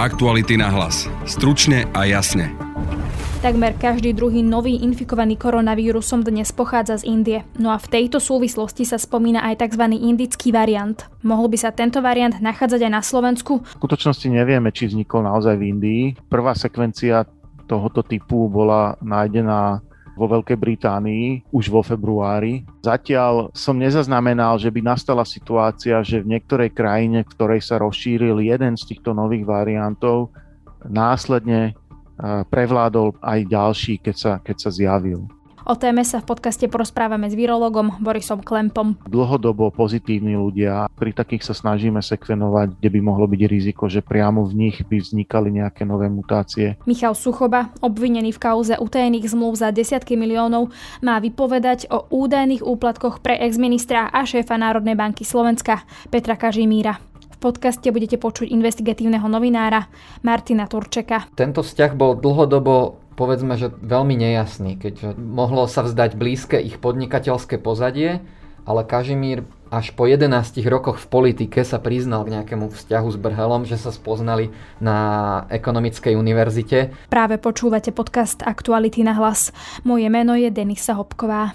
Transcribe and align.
Aktuality 0.00 0.56
na 0.56 0.72
hlas. 0.72 1.12
Stručne 1.28 1.84
a 1.92 2.08
jasne. 2.08 2.56
Takmer 3.44 3.76
každý 3.76 4.16
druhý 4.16 4.40
nový 4.40 4.80
infikovaný 4.80 5.36
koronavírusom 5.36 6.24
dnes 6.24 6.56
pochádza 6.56 7.04
z 7.04 7.12
Indie. 7.12 7.44
No 7.60 7.68
a 7.68 7.76
v 7.76 8.00
tejto 8.00 8.16
súvislosti 8.16 8.88
sa 8.88 8.96
spomína 8.96 9.44
aj 9.44 9.60
tzv. 9.60 9.92
indický 9.92 10.56
variant. 10.56 10.96
Mohol 11.20 11.52
by 11.52 11.58
sa 11.60 11.76
tento 11.76 12.00
variant 12.00 12.32
nachádzať 12.32 12.80
aj 12.80 12.92
na 12.96 13.04
Slovensku? 13.04 13.60
V 13.60 13.76
skutočnosti 13.76 14.24
nevieme, 14.32 14.72
či 14.72 14.88
vznikol 14.88 15.20
naozaj 15.20 15.60
v 15.60 15.68
Indii. 15.68 16.02
Prvá 16.32 16.56
sekvencia 16.56 17.28
tohoto 17.68 18.00
typu 18.00 18.48
bola 18.48 18.96
nájdená 19.04 19.84
vo 20.20 20.28
Veľkej 20.28 20.60
Británii 20.60 21.48
už 21.48 21.72
vo 21.72 21.80
februári. 21.80 22.68
Zatiaľ 22.84 23.48
som 23.56 23.80
nezaznamenal, 23.80 24.60
že 24.60 24.68
by 24.68 24.84
nastala 24.84 25.24
situácia, 25.24 26.04
že 26.04 26.20
v 26.20 26.36
niektorej 26.36 26.76
krajine, 26.76 27.24
v 27.24 27.32
ktorej 27.32 27.64
sa 27.64 27.80
rozšíril 27.80 28.36
jeden 28.44 28.76
z 28.76 28.84
týchto 28.84 29.16
nových 29.16 29.48
variantov, 29.48 30.28
následne 30.84 31.72
prevládol 32.52 33.16
aj 33.24 33.40
ďalší, 33.48 33.94
keď 34.04 34.16
sa, 34.20 34.32
keď 34.44 34.56
sa 34.60 34.68
zjavil. 34.68 35.24
O 35.70 35.78
téme 35.78 36.02
sa 36.02 36.18
v 36.18 36.34
podcaste 36.34 36.66
porozprávame 36.66 37.30
s 37.30 37.38
virologom 37.38 38.02
Borisom 38.02 38.42
Klempom. 38.42 38.98
Dlhodobo 39.06 39.70
pozitívni 39.70 40.34
ľudia, 40.34 40.90
pri 40.98 41.14
takých 41.14 41.46
sa 41.46 41.54
snažíme 41.54 42.02
sekvenovať, 42.02 42.74
kde 42.74 42.88
by 42.90 42.98
mohlo 42.98 43.30
byť 43.30 43.42
riziko, 43.46 43.86
že 43.86 44.02
priamo 44.02 44.42
v 44.50 44.66
nich 44.66 44.82
by 44.82 44.98
vznikali 44.98 45.62
nejaké 45.62 45.86
nové 45.86 46.10
mutácie. 46.10 46.74
Michal 46.90 47.14
Suchoba, 47.14 47.70
obvinený 47.86 48.34
v 48.34 48.42
kauze 48.42 48.74
utajených 48.82 49.30
zmluv 49.30 49.62
za 49.62 49.70
desiatky 49.70 50.18
miliónov, 50.18 50.74
má 51.06 51.22
vypovedať 51.22 51.86
o 51.86 52.02
údajných 52.02 52.66
úplatkoch 52.66 53.22
pre 53.22 53.38
exministra 53.38 54.10
a 54.10 54.26
šéfa 54.26 54.58
Národnej 54.58 54.98
banky 54.98 55.22
Slovenska 55.22 55.86
Petra 56.10 56.34
Kažimíra 56.34 56.98
podcaste 57.40 57.88
budete 57.88 58.20
počuť 58.20 58.52
investigatívneho 58.52 59.24
novinára 59.24 59.88
Martina 60.20 60.68
Turčeka. 60.68 61.32
Tento 61.32 61.64
vzťah 61.64 61.96
bol 61.96 62.20
dlhodobo 62.20 62.99
povedzme, 63.20 63.60
že 63.60 63.68
veľmi 63.68 64.16
nejasný, 64.16 64.80
keďže 64.80 65.12
mohlo 65.20 65.68
sa 65.68 65.84
vzdať 65.84 66.16
blízke 66.16 66.56
ich 66.56 66.80
podnikateľské 66.80 67.60
pozadie, 67.60 68.24
ale 68.64 68.80
Kažimír 68.88 69.44
až 69.68 69.92
po 69.92 70.08
11 70.08 70.56
rokoch 70.66 70.98
v 70.98 71.06
politike 71.06 71.62
sa 71.62 71.76
priznal 71.78 72.24
k 72.24 72.40
nejakému 72.40 72.72
vzťahu 72.72 73.08
s 73.12 73.16
Brhelom, 73.20 73.62
že 73.68 73.76
sa 73.76 73.92
spoznali 73.92 74.50
na 74.80 74.96
ekonomickej 75.52 76.16
univerzite. 76.16 76.96
Práve 77.12 77.36
počúvate 77.36 77.92
podcast 77.92 78.40
Aktuality 78.40 79.04
na 79.04 79.14
hlas. 79.20 79.52
Moje 79.84 80.08
meno 80.08 80.34
je 80.34 80.48
Denisa 80.48 80.96
Hopková. 80.96 81.54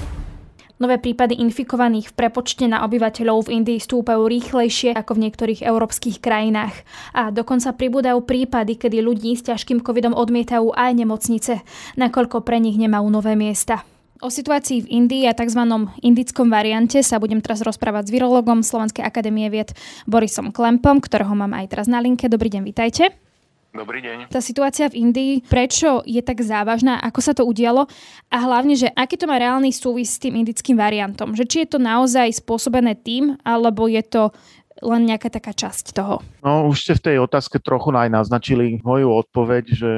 Nové 0.81 0.97
prípady 0.97 1.37
infikovaných 1.37 2.09
v 2.09 2.17
prepočte 2.25 2.65
na 2.65 2.81
obyvateľov 2.81 3.45
v 3.45 3.61
Indii 3.61 3.77
stúpajú 3.77 4.25
rýchlejšie 4.25 4.97
ako 4.97 5.13
v 5.13 5.29
niektorých 5.29 5.61
európskych 5.61 6.17
krajinách. 6.17 6.73
A 7.13 7.29
dokonca 7.29 7.69
pribúdajú 7.77 8.25
prípady, 8.25 8.81
kedy 8.81 8.97
ľudí 8.97 9.37
s 9.37 9.45
ťažkým 9.45 9.85
covidom 9.85 10.17
odmietajú 10.17 10.73
aj 10.73 10.91
nemocnice, 10.97 11.61
nakoľko 12.01 12.41
pre 12.41 12.57
nich 12.57 12.81
nemajú 12.81 13.13
nové 13.13 13.37
miesta. 13.37 13.85
O 14.25 14.33
situácii 14.33 14.89
v 14.89 15.05
Indii 15.05 15.29
a 15.29 15.37
tzv. 15.37 15.61
indickom 16.01 16.49
variante 16.49 17.05
sa 17.05 17.21
budem 17.21 17.45
teraz 17.45 17.61
rozprávať 17.61 18.09
s 18.09 18.13
virologom 18.17 18.65
Slovenskej 18.65 19.05
akadémie 19.05 19.53
vied 19.53 19.77
Borisom 20.09 20.49
Klempom, 20.49 20.97
ktorého 20.97 21.37
mám 21.37 21.53
aj 21.61 21.77
teraz 21.77 21.85
na 21.85 22.01
linke. 22.01 22.25
Dobrý 22.25 22.49
deň, 22.49 22.65
vitajte. 22.65 23.30
Dobrý 23.71 24.03
deň. 24.03 24.27
Tá 24.27 24.43
situácia 24.43 24.91
v 24.91 24.99
Indii, 24.99 25.33
prečo 25.47 26.03
je 26.03 26.19
tak 26.19 26.43
závažná, 26.43 26.99
ako 26.99 27.19
sa 27.23 27.31
to 27.31 27.47
udialo 27.47 27.87
a 28.27 28.37
hlavne, 28.43 28.75
že 28.75 28.91
aký 28.91 29.15
to 29.15 29.31
má 29.31 29.39
reálny 29.39 29.71
súvis 29.71 30.11
s 30.11 30.19
tým 30.19 30.35
indickým 30.43 30.75
variantom. 30.75 31.31
Že 31.31 31.47
či 31.47 31.57
je 31.63 31.67
to 31.71 31.79
naozaj 31.79 32.27
spôsobené 32.35 32.99
tým, 32.99 33.39
alebo 33.47 33.87
je 33.87 34.03
to 34.03 34.35
len 34.83 35.07
nejaká 35.07 35.31
taká 35.31 35.55
časť 35.55 35.95
toho? 35.95 36.19
No 36.43 36.67
už 36.67 36.83
ste 36.83 36.93
v 36.99 37.03
tej 37.07 37.17
otázke 37.23 37.63
trochu 37.63 37.95
aj 37.95 38.11
naznačili 38.11 38.83
moju 38.83 39.07
odpoveď, 39.07 39.63
že 39.71 39.91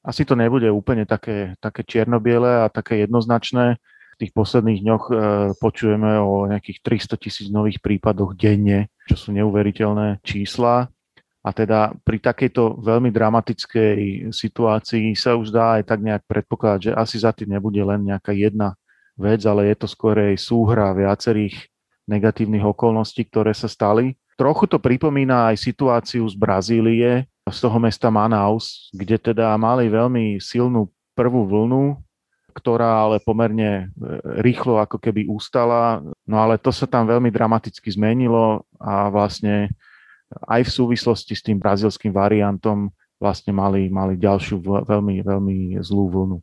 asi 0.00 0.24
to 0.24 0.32
nebude 0.32 0.64
úplne 0.72 1.04
také, 1.04 1.52
také 1.60 1.84
čiernobiele 1.84 2.64
a 2.64 2.72
také 2.72 3.04
jednoznačné. 3.04 3.76
V 4.16 4.26
tých 4.26 4.32
posledných 4.32 4.80
dňoch 4.82 5.04
e, 5.04 5.14
počujeme 5.60 6.16
o 6.16 6.48
nejakých 6.48 6.80
300 7.12 7.20
tisíc 7.20 7.46
nových 7.52 7.78
prípadoch 7.84 8.32
denne, 8.34 8.88
čo 9.04 9.20
sú 9.20 9.36
neuveriteľné 9.36 10.24
čísla. 10.24 10.88
A 11.46 11.54
teda 11.54 11.94
pri 12.02 12.18
takejto 12.18 12.82
veľmi 12.82 13.14
dramatickej 13.14 14.28
situácii 14.34 15.14
sa 15.14 15.38
už 15.38 15.54
dá 15.54 15.78
aj 15.78 15.86
tak 15.86 16.02
nejak 16.02 16.26
predpokladať, 16.26 16.90
že 16.90 16.92
asi 16.92 17.16
za 17.22 17.30
tým 17.30 17.54
nebude 17.54 17.78
len 17.78 18.04
nejaká 18.10 18.34
jedna 18.34 18.74
vec, 19.14 19.42
ale 19.46 19.70
je 19.70 19.76
to 19.78 19.86
skorej 19.86 20.34
súhra 20.34 20.90
viacerých 20.94 21.70
negatívnych 22.10 22.64
okolností, 22.64 23.28
ktoré 23.28 23.54
sa 23.54 23.70
stali. 23.70 24.18
Trochu 24.38 24.70
to 24.70 24.78
pripomína 24.78 25.50
aj 25.52 25.56
situáciu 25.62 26.24
z 26.26 26.34
Brazílie, 26.38 27.26
z 27.48 27.58
toho 27.58 27.78
mesta 27.80 28.12
Manaus, 28.12 28.92
kde 28.94 29.18
teda 29.18 29.52
mali 29.58 29.88
veľmi 29.88 30.38
silnú 30.38 30.92
prvú 31.16 31.48
vlnu, 31.48 31.98
ktorá 32.54 33.06
ale 33.08 33.16
pomerne 33.22 33.90
e, 33.94 34.06
rýchlo 34.42 34.78
ako 34.78 34.98
keby 34.98 35.26
ustala. 35.26 36.02
No 36.26 36.36
ale 36.38 36.58
to 36.58 36.70
sa 36.70 36.86
tam 36.86 37.06
veľmi 37.06 37.30
dramaticky 37.30 37.90
zmenilo 37.90 38.66
a 38.78 39.10
vlastne 39.10 39.72
aj 40.28 40.62
v 40.68 40.74
súvislosti 40.74 41.32
s 41.32 41.44
tým 41.44 41.56
brazilským 41.56 42.12
variantom 42.12 42.92
vlastne 43.18 43.50
mali, 43.50 43.90
mali 43.90 44.14
ďalšiu 44.14 44.62
veľmi, 44.86 45.24
veľmi 45.24 45.56
zlú 45.82 46.06
vlnu. 46.08 46.38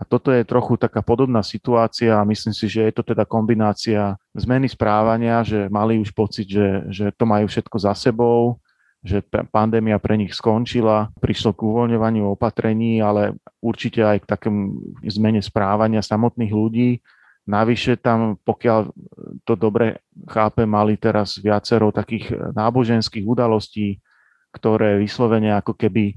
A 0.00 0.02
toto 0.08 0.32
je 0.32 0.48
trochu 0.48 0.80
taká 0.80 1.04
podobná 1.04 1.44
situácia 1.44 2.16
a 2.16 2.24
myslím 2.24 2.56
si, 2.56 2.72
že 2.72 2.88
je 2.88 2.92
to 2.96 3.04
teda 3.04 3.28
kombinácia 3.28 4.16
zmeny 4.32 4.64
správania, 4.64 5.44
že 5.44 5.68
mali 5.68 6.00
už 6.00 6.16
pocit, 6.16 6.48
že, 6.48 6.88
že 6.88 7.12
to 7.12 7.28
majú 7.28 7.44
všetko 7.44 7.76
za 7.76 7.92
sebou, 7.92 8.56
že 9.04 9.20
pandémia 9.52 10.00
pre 10.00 10.16
nich 10.16 10.32
skončila, 10.32 11.12
prišlo 11.20 11.52
k 11.52 11.64
uvoľňovaniu 11.68 12.32
opatrení, 12.32 13.04
ale 13.04 13.36
určite 13.60 14.00
aj 14.00 14.24
k 14.24 14.28
takému 14.28 14.60
zmene 15.04 15.44
správania 15.44 16.00
samotných 16.00 16.52
ľudí, 16.52 17.04
Navyše 17.48 17.98
tam, 17.98 18.36
pokiaľ 18.44 18.92
to 19.48 19.54
dobre 19.56 20.04
chápe, 20.28 20.68
mali 20.68 21.00
teraz 21.00 21.40
viacero 21.40 21.90
takých 21.90 22.52
náboženských 22.52 23.24
udalostí, 23.24 23.98
ktoré 24.52 25.00
vyslovene 25.00 25.54
ako 25.56 25.74
keby 25.74 26.14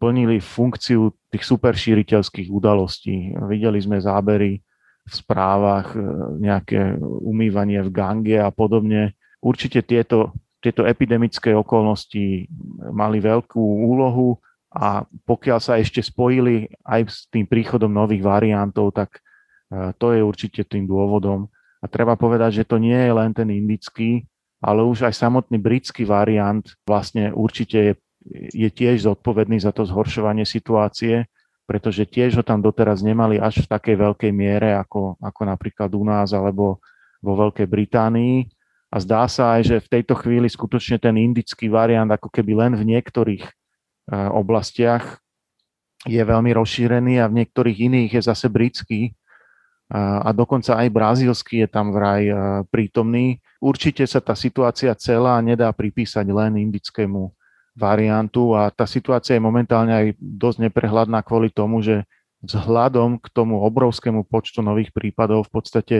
plnili 0.00 0.40
funkciu 0.40 1.12
tých 1.28 1.44
superšíriteľských 1.44 2.48
udalostí. 2.48 3.36
Videli 3.50 3.76
sme 3.84 4.00
zábery 4.00 4.64
v 5.04 5.12
správach, 5.12 5.92
e, 5.92 6.00
nejaké 6.40 6.96
umývanie 7.02 7.84
v 7.84 7.90
gange 7.92 8.36
a 8.40 8.48
podobne. 8.48 9.12
Určite 9.44 9.84
tieto, 9.84 10.32
tieto 10.64 10.88
epidemické 10.88 11.52
okolnosti 11.52 12.48
mali 12.92 13.18
veľkú 13.20 13.60
úlohu 13.60 14.40
a 14.72 15.04
pokiaľ 15.04 15.58
sa 15.60 15.76
ešte 15.76 16.00
spojili 16.00 16.70
aj 16.86 17.00
s 17.10 17.18
tým 17.28 17.44
príchodom 17.44 17.92
nových 17.92 18.24
variantov, 18.24 18.96
tak 18.96 19.20
to 19.70 20.06
je 20.12 20.20
určite 20.20 20.66
tým 20.66 20.84
dôvodom. 20.90 21.46
A 21.80 21.86
treba 21.88 22.18
povedať, 22.18 22.60
že 22.60 22.68
to 22.68 22.76
nie 22.76 22.96
je 22.96 23.12
len 23.14 23.30
ten 23.32 23.48
indický, 23.48 24.26
ale 24.60 24.84
už 24.84 25.08
aj 25.08 25.16
samotný 25.16 25.56
britský 25.56 26.04
variant 26.04 26.66
vlastne 26.84 27.32
určite 27.32 27.78
je, 27.80 27.94
je 28.52 28.68
tiež 28.68 29.08
zodpovedný 29.08 29.56
za 29.56 29.72
to 29.72 29.88
zhoršovanie 29.88 30.44
situácie, 30.44 31.24
pretože 31.64 32.04
tiež 32.04 32.36
ho 32.36 32.44
tam 32.44 32.60
doteraz 32.60 33.00
nemali 33.00 33.40
až 33.40 33.64
v 33.64 33.70
takej 33.70 33.96
veľkej 33.96 34.32
miere, 34.34 34.76
ako, 34.76 35.16
ako 35.22 35.42
napríklad 35.48 35.88
u 35.96 36.04
nás 36.04 36.34
alebo 36.34 36.82
vo 37.22 37.32
Veľkej 37.36 37.64
Británii. 37.64 38.44
A 38.90 38.98
zdá 38.98 39.24
sa 39.30 39.54
aj, 39.54 39.62
že 39.70 39.76
v 39.78 40.02
tejto 40.02 40.18
chvíli 40.18 40.50
skutočne 40.50 40.98
ten 40.98 41.14
indický 41.14 41.70
variant 41.70 42.10
ako 42.10 42.26
keby 42.26 42.58
len 42.58 42.72
v 42.74 42.84
niektorých 42.90 43.46
oblastiach 44.10 45.22
je 46.10 46.18
veľmi 46.18 46.50
rozšírený 46.50 47.22
a 47.22 47.30
v 47.30 47.44
niektorých 47.44 47.86
iných 47.86 48.10
je 48.18 48.22
zase 48.24 48.50
britský 48.50 49.14
a 49.90 50.30
dokonca 50.30 50.78
aj 50.78 50.88
brazílsky 50.94 51.66
je 51.66 51.68
tam 51.68 51.90
vraj 51.90 52.30
prítomný. 52.70 53.42
Určite 53.58 54.06
sa 54.06 54.22
tá 54.22 54.38
situácia 54.38 54.94
celá 54.94 55.34
nedá 55.42 55.66
pripísať 55.74 56.30
len 56.30 56.62
indickému 56.62 57.34
variantu 57.74 58.54
a 58.54 58.70
tá 58.70 58.86
situácia 58.86 59.34
je 59.34 59.42
momentálne 59.42 59.90
aj 59.90 60.06
dosť 60.18 60.70
neprehľadná 60.70 61.26
kvôli 61.26 61.50
tomu, 61.50 61.82
že 61.82 62.06
vzhľadom 62.46 63.18
k 63.18 63.26
tomu 63.34 63.58
obrovskému 63.60 64.24
počtu 64.30 64.62
nových 64.62 64.94
prípadov 64.94 65.50
v 65.50 65.52
podstate 65.58 65.96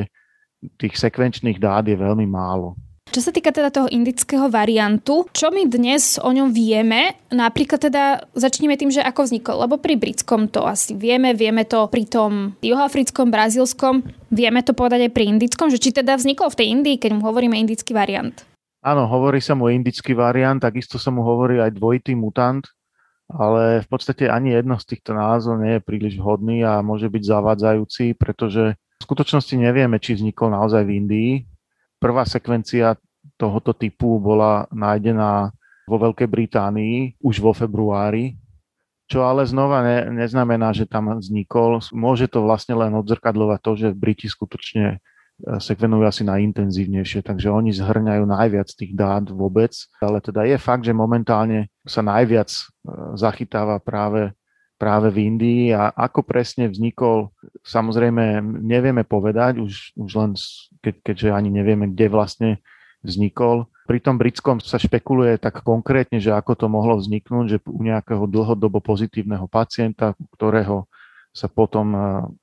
tých 0.79 0.95
sekvenčných 0.95 1.59
dát 1.59 1.85
je 1.85 1.99
veľmi 1.99 2.25
málo. 2.31 2.79
Čo 3.11 3.27
sa 3.27 3.35
týka 3.35 3.51
teda 3.51 3.75
toho 3.75 3.91
indického 3.91 4.47
variantu, 4.47 5.27
čo 5.35 5.51
my 5.51 5.67
dnes 5.67 6.15
o 6.23 6.31
ňom 6.31 6.55
vieme? 6.55 7.19
Napríklad 7.35 7.83
teda 7.83 8.23
začneme 8.39 8.79
tým, 8.79 8.95
že 8.95 9.03
ako 9.03 9.27
vznikol, 9.27 9.67
lebo 9.67 9.83
pri 9.83 9.99
britskom 9.99 10.47
to 10.47 10.62
asi 10.62 10.95
vieme, 10.95 11.35
vieme 11.35 11.67
to 11.67 11.91
pri 11.91 12.07
tom 12.07 12.55
juhoafrickom, 12.62 13.35
brazílskom, 13.35 14.07
vieme 14.31 14.62
to 14.62 14.79
povedať 14.79 15.11
aj 15.11 15.12
pri 15.19 15.27
indickom, 15.27 15.75
že 15.75 15.83
či 15.83 15.91
teda 15.91 16.15
vznikol 16.15 16.55
v 16.55 16.59
tej 16.62 16.67
Indii, 16.71 16.97
keď 17.03 17.19
mu 17.19 17.27
hovoríme 17.27 17.59
indický 17.59 17.99
variant. 17.99 18.47
Áno, 18.87 19.11
hovorí 19.11 19.43
sa 19.43 19.59
mu 19.59 19.67
indický 19.67 20.15
variant, 20.15 20.63
takisto 20.63 20.95
sa 20.95 21.11
mu 21.11 21.27
hovorí 21.27 21.59
aj 21.59 21.75
dvojitý 21.75 22.15
mutant, 22.15 22.63
ale 23.27 23.83
v 23.83 23.89
podstate 23.91 24.31
ani 24.31 24.55
jedno 24.55 24.79
z 24.79 24.87
týchto 24.87 25.19
názov 25.19 25.59
nie 25.59 25.83
je 25.83 25.83
príliš 25.83 26.15
vhodný 26.15 26.63
a 26.63 26.79
môže 26.79 27.11
byť 27.11 27.23
zavádzajúci, 27.27 28.15
pretože 28.15 28.79
v 28.79 29.03
skutočnosti 29.03 29.59
nevieme, 29.59 29.99
či 29.99 30.15
vznikol 30.15 30.55
naozaj 30.55 30.87
v 30.87 30.95
Indii, 30.95 31.33
Prvá 32.00 32.25
sekvencia 32.25 32.97
tohoto 33.37 33.76
typu 33.76 34.17
bola 34.17 34.64
nájdená 34.73 35.52
vo 35.85 35.97
Veľkej 36.00 36.29
Británii 36.31 37.20
už 37.20 37.44
vo 37.44 37.52
februári, 37.52 38.41
čo 39.11 39.26
ale 39.26 39.43
znova 39.43 39.82
ne, 39.82 40.23
neznamená, 40.23 40.70
že 40.70 40.87
tam 40.87 41.19
vznikol. 41.19 41.82
Môže 41.91 42.31
to 42.31 42.47
vlastne 42.47 42.79
len 42.79 42.94
odzrkadľovať 42.94 43.58
to, 43.58 43.73
že 43.75 43.88
Briti 43.91 44.31
skutočne 44.31 44.87
e, 44.87 44.99
sekvenujú 45.58 46.06
asi 46.06 46.23
najintenzívnejšie, 46.23 47.26
takže 47.26 47.50
oni 47.50 47.75
zhrňajú 47.75 48.23
najviac 48.23 48.70
tých 48.70 48.94
dát 48.94 49.26
vôbec, 49.26 49.75
ale 49.99 50.23
teda 50.23 50.46
je 50.46 50.56
fakt, 50.62 50.87
že 50.87 50.94
momentálne 50.94 51.75
sa 51.82 52.06
najviac 52.06 52.55
e, 52.55 52.62
zachytáva 53.19 53.82
práve 53.82 54.31
práve 54.81 55.12
v 55.12 55.29
Indii 55.29 55.77
a 55.77 55.93
ako 55.93 56.25
presne 56.25 56.73
vznikol, 56.73 57.29
samozrejme 57.61 58.41
nevieme 58.65 59.05
povedať, 59.05 59.61
už, 59.61 59.93
už 60.00 60.11
len 60.17 60.32
keď, 60.81 60.94
keďže 61.05 61.29
ani 61.37 61.53
nevieme, 61.53 61.93
kde 61.93 62.06
vlastne 62.09 62.50
vznikol. 63.05 63.69
Pri 63.85 64.00
tom 64.00 64.17
britskom 64.17 64.65
sa 64.65 64.81
špekuluje 64.81 65.37
tak 65.37 65.61
konkrétne, 65.61 66.17
že 66.17 66.32
ako 66.32 66.56
to 66.56 66.67
mohlo 66.73 66.97
vzniknúť, 66.97 67.44
že 67.44 67.59
u 67.69 67.85
nejakého 67.85 68.25
dlhodobo 68.25 68.81
pozitívneho 68.81 69.44
pacienta, 69.53 70.17
ktorého 70.32 70.88
sa 71.31 71.47
potom 71.47 71.94
e, 71.94 72.00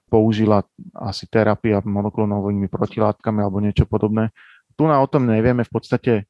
použila 0.07 0.63
asi 0.95 1.27
terapia 1.27 1.83
monoklonovými 1.83 2.71
protilátkami 2.71 3.43
alebo 3.43 3.59
niečo 3.59 3.83
podobné. 3.83 4.31
Tu 4.79 4.87
na 4.87 5.01
o 5.01 5.07
tom 5.09 5.27
nevieme 5.27 5.67
v 5.67 5.71
podstate 5.71 6.13
e, 6.21 6.23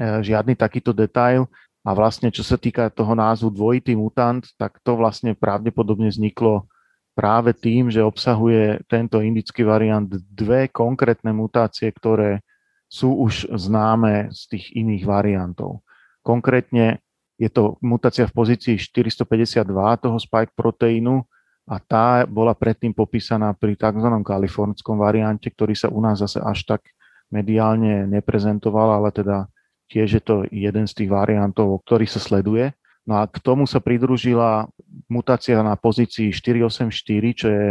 žiadny 0.00 0.58
takýto 0.58 0.90
detail. 0.90 1.46
A 1.80 1.96
vlastne, 1.96 2.28
čo 2.28 2.44
sa 2.44 2.60
týka 2.60 2.92
toho 2.92 3.16
názvu 3.16 3.48
dvojitý 3.48 3.96
mutant, 3.96 4.44
tak 4.60 4.78
to 4.84 5.00
vlastne 5.00 5.32
pravdepodobne 5.32 6.12
vzniklo 6.12 6.68
práve 7.16 7.56
tým, 7.56 7.88
že 7.88 8.04
obsahuje 8.04 8.84
tento 8.84 9.20
indický 9.24 9.64
variant 9.64 10.08
dve 10.08 10.68
konkrétne 10.68 11.32
mutácie, 11.32 11.88
ktoré 11.88 12.44
sú 12.90 13.16
už 13.16 13.48
známe 13.54 14.28
z 14.34 14.40
tých 14.56 14.64
iných 14.76 15.04
variantov. 15.08 15.80
Konkrétne 16.20 17.00
je 17.40 17.48
to 17.48 17.80
mutácia 17.80 18.28
v 18.28 18.36
pozícii 18.36 18.76
452 18.76 19.64
toho 20.04 20.18
spike 20.20 20.52
proteínu 20.52 21.24
a 21.64 21.80
tá 21.80 22.28
bola 22.28 22.52
predtým 22.52 22.92
popísaná 22.92 23.56
pri 23.56 23.78
tzv. 23.78 24.10
kalifornskom 24.20 25.00
variante, 25.00 25.48
ktorý 25.48 25.72
sa 25.72 25.88
u 25.88 26.02
nás 26.04 26.20
zase 26.20 26.42
až 26.42 26.66
tak 26.66 26.82
mediálne 27.30 28.04
neprezentoval, 28.10 29.00
ale 29.00 29.08
teda 29.14 29.48
Tiež 29.90 30.08
je 30.16 30.22
to 30.22 30.46
jeden 30.54 30.86
z 30.86 30.92
tých 30.94 31.10
variantov, 31.10 31.82
ktorý 31.82 32.06
sa 32.06 32.22
sleduje. 32.22 32.70
No 33.02 33.18
a 33.18 33.26
k 33.26 33.42
tomu 33.42 33.66
sa 33.66 33.82
pridružila 33.82 34.70
mutácia 35.10 35.58
na 35.66 35.74
pozícii 35.74 36.30
484, 36.30 36.94
čo 37.34 37.48
je 37.50 37.66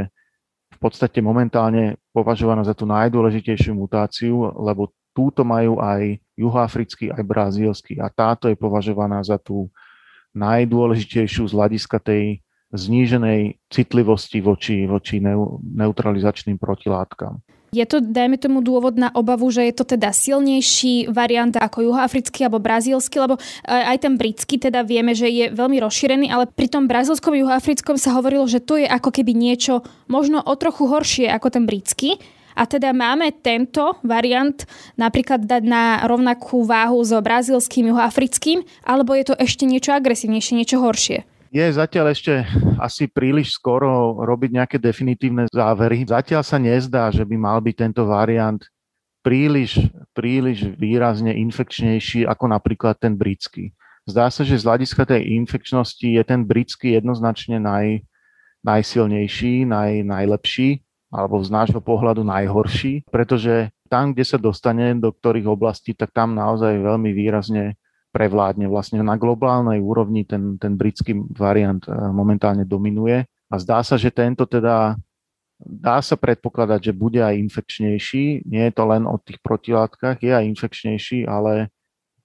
v 0.69 0.77
podstate 0.77 1.23
momentálne 1.23 1.95
považovaná 2.11 2.67
za 2.67 2.75
tú 2.75 2.83
najdôležitejšiu 2.83 3.71
mutáciu, 3.71 4.51
lebo 4.59 4.91
túto 5.15 5.47
majú 5.47 5.79
aj 5.79 6.19
juhoafrický, 6.35 7.11
aj 7.11 7.23
brazílsky 7.23 7.99
a 7.99 8.07
táto 8.11 8.47
je 8.47 8.55
považovaná 8.55 9.19
za 9.23 9.39
tú 9.39 9.71
najdôležitejšiu 10.35 11.49
z 11.49 11.53
hľadiska 11.55 11.97
tej 11.99 12.43
zníženej 12.69 13.57
citlivosti 13.67 14.39
voči, 14.45 14.85
voči 14.85 15.17
neutralizačným 15.19 16.61
protilátkam. 16.61 17.41
Je 17.69 17.85
to, 17.85 18.01
dajme 18.01 18.41
tomu, 18.41 18.65
dôvod 18.65 18.97
na 18.97 19.13
obavu, 19.13 19.49
že 19.53 19.69
je 19.69 19.73
to 19.77 19.85
teda 19.85 20.09
silnejší 20.09 21.13
variant 21.13 21.53
ako 21.53 21.85
juhoafrický 21.85 22.49
alebo 22.49 22.57
brazílsky, 22.57 23.21
lebo 23.21 23.37
e, 23.37 23.41
aj 23.69 23.97
ten 24.01 24.17
britský 24.17 24.57
teda 24.57 24.81
vieme, 24.81 25.13
že 25.13 25.29
je 25.29 25.45
veľmi 25.53 25.77
rozšírený, 25.77 26.33
ale 26.33 26.49
pri 26.49 26.65
tom 26.65 26.89
brazílskom 26.89 27.37
juhoafrickom 27.37 28.01
sa 28.01 28.17
hovorilo, 28.17 28.49
že 28.49 28.63
to 28.63 28.81
je 28.81 28.89
ako 28.89 29.13
keby 29.13 29.37
niečo 29.37 29.85
možno 30.09 30.41
o 30.41 30.53
trochu 30.57 30.89
horšie 30.89 31.29
ako 31.29 31.47
ten 31.53 31.63
britský. 31.69 32.17
A 32.59 32.67
teda 32.67 32.91
máme 32.91 33.31
tento 33.39 33.95
variant 34.03 34.67
napríklad 34.99 35.47
dať 35.47 35.63
na 35.63 36.03
rovnakú 36.03 36.67
váhu 36.67 36.99
so 37.07 37.15
brazílským, 37.23 37.95
juhoafrickým, 37.95 38.67
alebo 38.83 39.15
je 39.15 39.31
to 39.31 39.35
ešte 39.39 39.63
niečo 39.63 39.95
agresívnejšie, 39.95 40.59
niečo 40.59 40.83
horšie? 40.83 41.23
Je 41.49 41.65
zatiaľ 41.65 42.13
ešte 42.13 42.45
asi 42.77 43.09
príliš 43.09 43.57
skoro 43.57 44.21
robiť 44.21 44.49
nejaké 44.53 44.77
definitívne 44.77 45.49
závery. 45.49 46.05
Zatiaľ 46.05 46.45
sa 46.45 46.61
nezdá, 46.61 47.09
že 47.09 47.25
by 47.25 47.35
mal 47.41 47.57
byť 47.57 47.75
tento 47.75 48.05
variant 48.05 48.61
príliš, 49.25 49.81
príliš 50.13 50.69
výrazne 50.77 51.33
infekčnejší 51.33 52.29
ako 52.29 52.53
napríklad 52.53 53.01
ten 53.01 53.17
britský. 53.17 53.73
Zdá 54.05 54.29
sa, 54.29 54.45
že 54.45 54.61
z 54.61 54.65
hľadiska 54.65 55.09
tej 55.09 55.41
infekčnosti 55.41 56.05
je 56.05 56.21
ten 56.21 56.45
britský 56.45 56.97
jednoznačne 57.01 57.57
naj, 57.57 58.05
najsilnejší, 58.61 59.65
naj, 59.65 60.05
najlepší, 60.05 60.85
alebo 61.09 61.41
z 61.41 61.49
nášho 61.49 61.81
pohľadu 61.81 62.21
najhorší, 62.21 63.09
pretože 63.09 63.73
tam, 63.89 64.13
kde 64.13 64.21
sa 64.21 64.37
dostane 64.37 64.93
do 65.01 65.09
ktorých 65.09 65.49
oblastí, 65.49 65.97
tak 65.97 66.13
tam 66.13 66.37
naozaj 66.37 66.77
veľmi 66.77 67.09
výrazne 67.09 67.73
prevládne. 68.09 68.65
Vlastne 68.69 69.01
na 69.05 69.15
globálnej 69.15 69.79
úrovni 69.81 70.25
ten, 70.25 70.57
ten 70.57 70.75
britský 70.75 71.17
variant 71.33 71.81
eh, 71.85 71.93
momentálne 71.93 72.65
dominuje 72.65 73.25
a 73.49 73.55
zdá 73.57 73.81
sa, 73.81 73.97
že 73.97 74.13
tento 74.13 74.45
teda 74.45 74.97
dá 75.59 75.97
sa 75.99 76.15
predpokladať, 76.15 76.91
že 76.91 76.93
bude 76.95 77.19
aj 77.19 77.35
infekčnejší. 77.35 78.47
Nie 78.47 78.71
je 78.71 78.73
to 78.73 78.83
len 78.87 79.03
o 79.03 79.19
tých 79.19 79.43
protilátkach, 79.43 80.23
je 80.23 80.31
aj 80.31 80.47
infekčnejší, 80.55 81.27
ale 81.27 81.67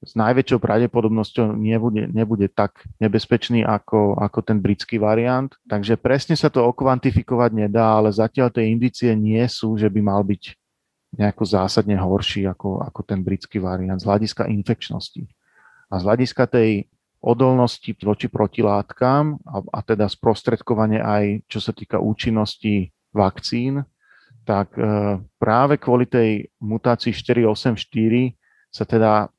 s 0.05 0.13
najväčšou 0.13 0.61
pravdepodobnosťou 0.61 1.57
nebude, 1.57 2.05
nebude 2.13 2.47
tak 2.53 2.85
nebezpečný 3.01 3.65
ako, 3.65 4.21
ako 4.21 4.39
ten 4.45 4.61
britský 4.61 5.01
variant. 5.01 5.49
Takže 5.65 5.97
presne 5.97 6.37
sa 6.37 6.53
to 6.53 6.61
okvantifikovať 6.69 7.51
nedá, 7.57 7.97
ale 7.99 8.13
zatiaľ 8.13 8.53
tie 8.53 8.69
indície 8.69 9.11
nie 9.17 9.43
sú, 9.49 9.81
že 9.81 9.89
by 9.89 10.01
mal 10.05 10.21
byť 10.21 10.55
nejako 11.17 11.45
zásadne 11.49 11.97
horší 11.97 12.45
ako, 12.45 12.85
ako 12.85 13.01
ten 13.07 13.25
britský 13.25 13.63
variant 13.63 13.97
z 13.97 14.07
hľadiska 14.07 14.51
infekčnosti. 14.51 15.25
A 15.94 16.02
z 16.02 16.11
hľadiska 16.11 16.50
tej 16.50 16.91
odolnosti 17.23 17.94
voči 18.02 18.26
protilátkam 18.26 19.38
a, 19.46 19.62
a 19.62 19.81
teda 19.87 20.11
sprostredkovanie 20.11 20.99
aj 20.99 21.46
čo 21.46 21.62
sa 21.62 21.70
týka 21.70 22.02
účinnosti 22.02 22.91
vakcín, 23.14 23.87
tak 24.43 24.75
e, 24.75 25.17
práve 25.38 25.79
kvôli 25.79 26.11
tej 26.11 26.50
mutácii 26.58 27.14
484 27.14 27.78
sa 28.75 28.85
teda 28.85 29.33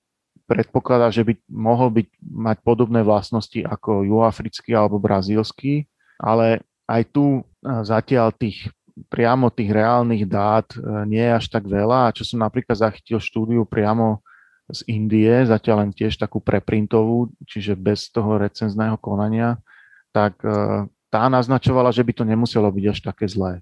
predpokladá, 0.47 1.11
že 1.11 1.27
by 1.27 1.33
mohol 1.51 1.91
byť, 1.91 2.07
mať 2.23 2.57
podobné 2.63 3.03
vlastnosti 3.03 3.59
ako 3.59 4.07
juhoafrický 4.07 4.71
alebo 4.73 4.97
brazílsky, 4.97 5.85
ale 6.17 6.63
aj 6.87 7.03
tu 7.11 7.25
e, 7.37 7.41
zatiaľ 7.83 8.31
tých 8.31 8.71
priamo 9.11 9.51
tých 9.51 9.69
reálnych 9.75 10.23
dát 10.23 10.71
e, 10.73 10.79
nie 11.05 11.21
je 11.21 11.37
až 11.37 11.45
tak 11.51 11.67
veľa. 11.67 12.09
A 12.09 12.15
čo 12.15 12.23
som 12.23 12.41
napríklad 12.41 12.79
zachytil 12.79 13.19
štúdiu 13.19 13.67
priamo 13.67 14.23
z 14.65 14.79
Indie, 14.89 15.45
zatiaľ 15.45 15.85
len 15.85 15.91
tiež 15.93 16.17
takú 16.17 16.41
preprintovú, 16.41 17.29
čiže 17.45 17.77
bez 17.77 18.09
toho 18.09 18.41
recenzného 18.41 18.97
konania, 18.97 19.61
tak 20.09 20.41
e, 20.41 20.89
tá 21.13 21.23
naznačovala, 21.29 21.93
že 21.93 22.01
by 22.01 22.13
to 22.17 22.23
nemuselo 22.25 22.71
byť 22.73 22.85
až 22.89 22.99
také 23.05 23.25
zlé. 23.29 23.61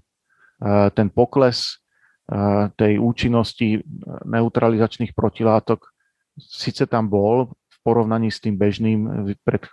ten 0.96 1.12
pokles 1.12 1.76
e, 2.30 2.72
tej 2.72 2.96
účinnosti 2.96 3.84
neutralizačných 4.24 5.12
protilátok 5.12 5.92
síce 6.40 6.88
tam 6.88 7.12
bol 7.12 7.52
v 7.52 7.76
porovnaní 7.84 8.32
s 8.32 8.40
tým 8.40 8.56
bežným 8.56 9.28
pred 9.44 9.68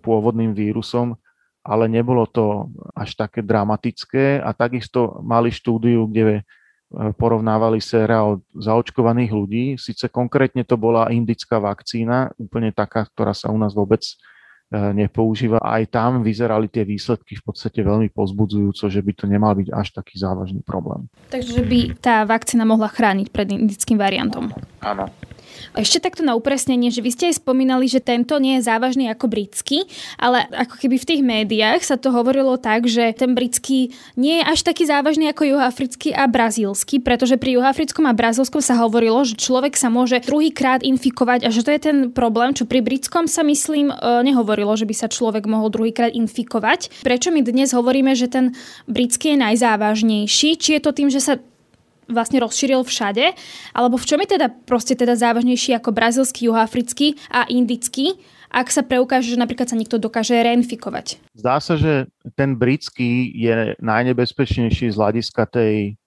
pôvodným 0.00 0.54
vírusom, 0.54 1.18
ale 1.66 1.90
nebolo 1.90 2.24
to 2.24 2.70
až 2.96 3.18
také 3.18 3.44
dramatické 3.44 4.40
a 4.40 4.54
takisto 4.54 5.20
mali 5.20 5.52
štúdiu, 5.52 6.08
kde 6.08 6.48
porovnávali 6.90 7.84
séra 7.84 8.24
od 8.24 8.40
zaočkovaných 8.56 9.32
ľudí. 9.32 9.64
Sice 9.76 10.08
konkrétne 10.08 10.64
to 10.64 10.80
bola 10.80 11.12
indická 11.12 11.60
vakcína, 11.60 12.32
úplne 12.40 12.72
taká, 12.72 13.04
ktorá 13.04 13.36
sa 13.36 13.52
u 13.52 13.60
nás 13.60 13.76
vôbec 13.76 14.00
e, 14.00 14.12
nepoužíva. 14.96 15.60
Aj 15.60 15.84
tam 15.84 16.24
vyzerali 16.24 16.72
tie 16.72 16.88
výsledky 16.88 17.36
v 17.36 17.44
podstate 17.44 17.84
veľmi 17.84 18.08
pozbudzujúco, 18.08 18.88
že 18.88 19.04
by 19.04 19.12
to 19.12 19.24
nemal 19.28 19.52
byť 19.52 19.68
až 19.68 20.00
taký 20.00 20.16
závažný 20.16 20.64
problém. 20.64 21.12
Takže 21.28 21.60
by 21.60 21.80
tá 22.00 22.24
vakcína 22.24 22.64
mohla 22.64 22.88
chrániť 22.88 23.28
pred 23.28 23.52
indickým 23.52 24.00
variantom. 24.00 24.48
Áno. 24.80 25.12
Ešte 25.76 26.02
takto 26.02 26.22
na 26.24 26.34
upresnenie, 26.34 26.90
že 26.90 27.04
vy 27.04 27.10
ste 27.12 27.24
aj 27.30 27.40
spomínali, 27.42 27.86
že 27.86 28.02
tento 28.02 28.36
nie 28.40 28.58
je 28.58 28.66
závažný 28.66 29.10
ako 29.12 29.26
britský, 29.30 29.86
ale 30.18 30.48
ako 30.50 30.74
keby 30.80 30.96
v 30.98 31.08
tých 31.08 31.22
médiách 31.22 31.82
sa 31.84 31.96
to 32.00 32.10
hovorilo 32.10 32.56
tak, 32.58 32.88
že 32.88 33.14
ten 33.14 33.36
britský 33.36 33.92
nie 34.18 34.40
je 34.40 34.44
až 34.44 34.64
taký 34.64 34.88
závažný 34.88 35.30
ako 35.30 35.54
juhoafrický 35.54 36.16
a 36.16 36.26
brazílsky, 36.26 36.98
pretože 36.98 37.36
pri 37.36 37.60
juhoafrickom 37.60 38.08
a 38.08 38.16
brazílskom 38.16 38.60
sa 38.64 38.78
hovorilo, 38.80 39.22
že 39.22 39.38
človek 39.38 39.78
sa 39.78 39.92
môže 39.92 40.20
druhýkrát 40.24 40.82
infikovať 40.82 41.46
a 41.46 41.52
že 41.52 41.62
to 41.62 41.70
je 41.70 41.80
ten 41.80 41.98
problém, 42.10 42.56
čo 42.56 42.64
pri 42.64 42.80
britskom 42.80 43.30
sa 43.30 43.44
myslím 43.44 43.92
e, 43.92 43.94
nehovorilo, 44.24 44.74
že 44.74 44.88
by 44.88 44.94
sa 44.94 45.08
človek 45.10 45.44
mohol 45.46 45.70
druhýkrát 45.70 46.12
infikovať. 46.14 47.04
Prečo 47.04 47.30
my 47.30 47.40
dnes 47.44 47.70
hovoríme, 47.76 48.12
že 48.16 48.26
ten 48.26 48.56
britský 48.90 49.36
je 49.36 49.42
najzávažnejší? 49.44 50.48
Či 50.58 50.68
je 50.78 50.82
to 50.82 50.90
tým, 50.94 51.08
že 51.08 51.20
sa 51.22 51.38
vlastne 52.08 52.40
rozšíril 52.42 52.82
všade, 52.82 53.36
alebo 53.76 54.00
v 54.00 54.08
čom 54.08 54.20
je 54.24 54.34
teda 54.34 54.48
proste 54.66 54.96
teda 54.96 55.14
závažnejší 55.14 55.76
ako 55.76 55.92
brazilský, 55.92 56.48
juhoafrický 56.48 57.20
a 57.28 57.44
indický, 57.46 58.16
ak 58.48 58.72
sa 58.72 58.80
preukáže, 58.80 59.36
že 59.36 59.40
napríklad 59.40 59.68
sa 59.68 59.76
niekto 59.76 60.00
dokáže 60.00 60.32
reinfikovať? 60.32 61.20
Zdá 61.36 61.60
sa, 61.60 61.76
že 61.76 62.08
ten 62.32 62.56
britský 62.56 63.28
je 63.36 63.76
najnebezpečnejší 63.78 64.88
z 64.88 64.96
hľadiska 64.96 65.44
tej 65.52 66.00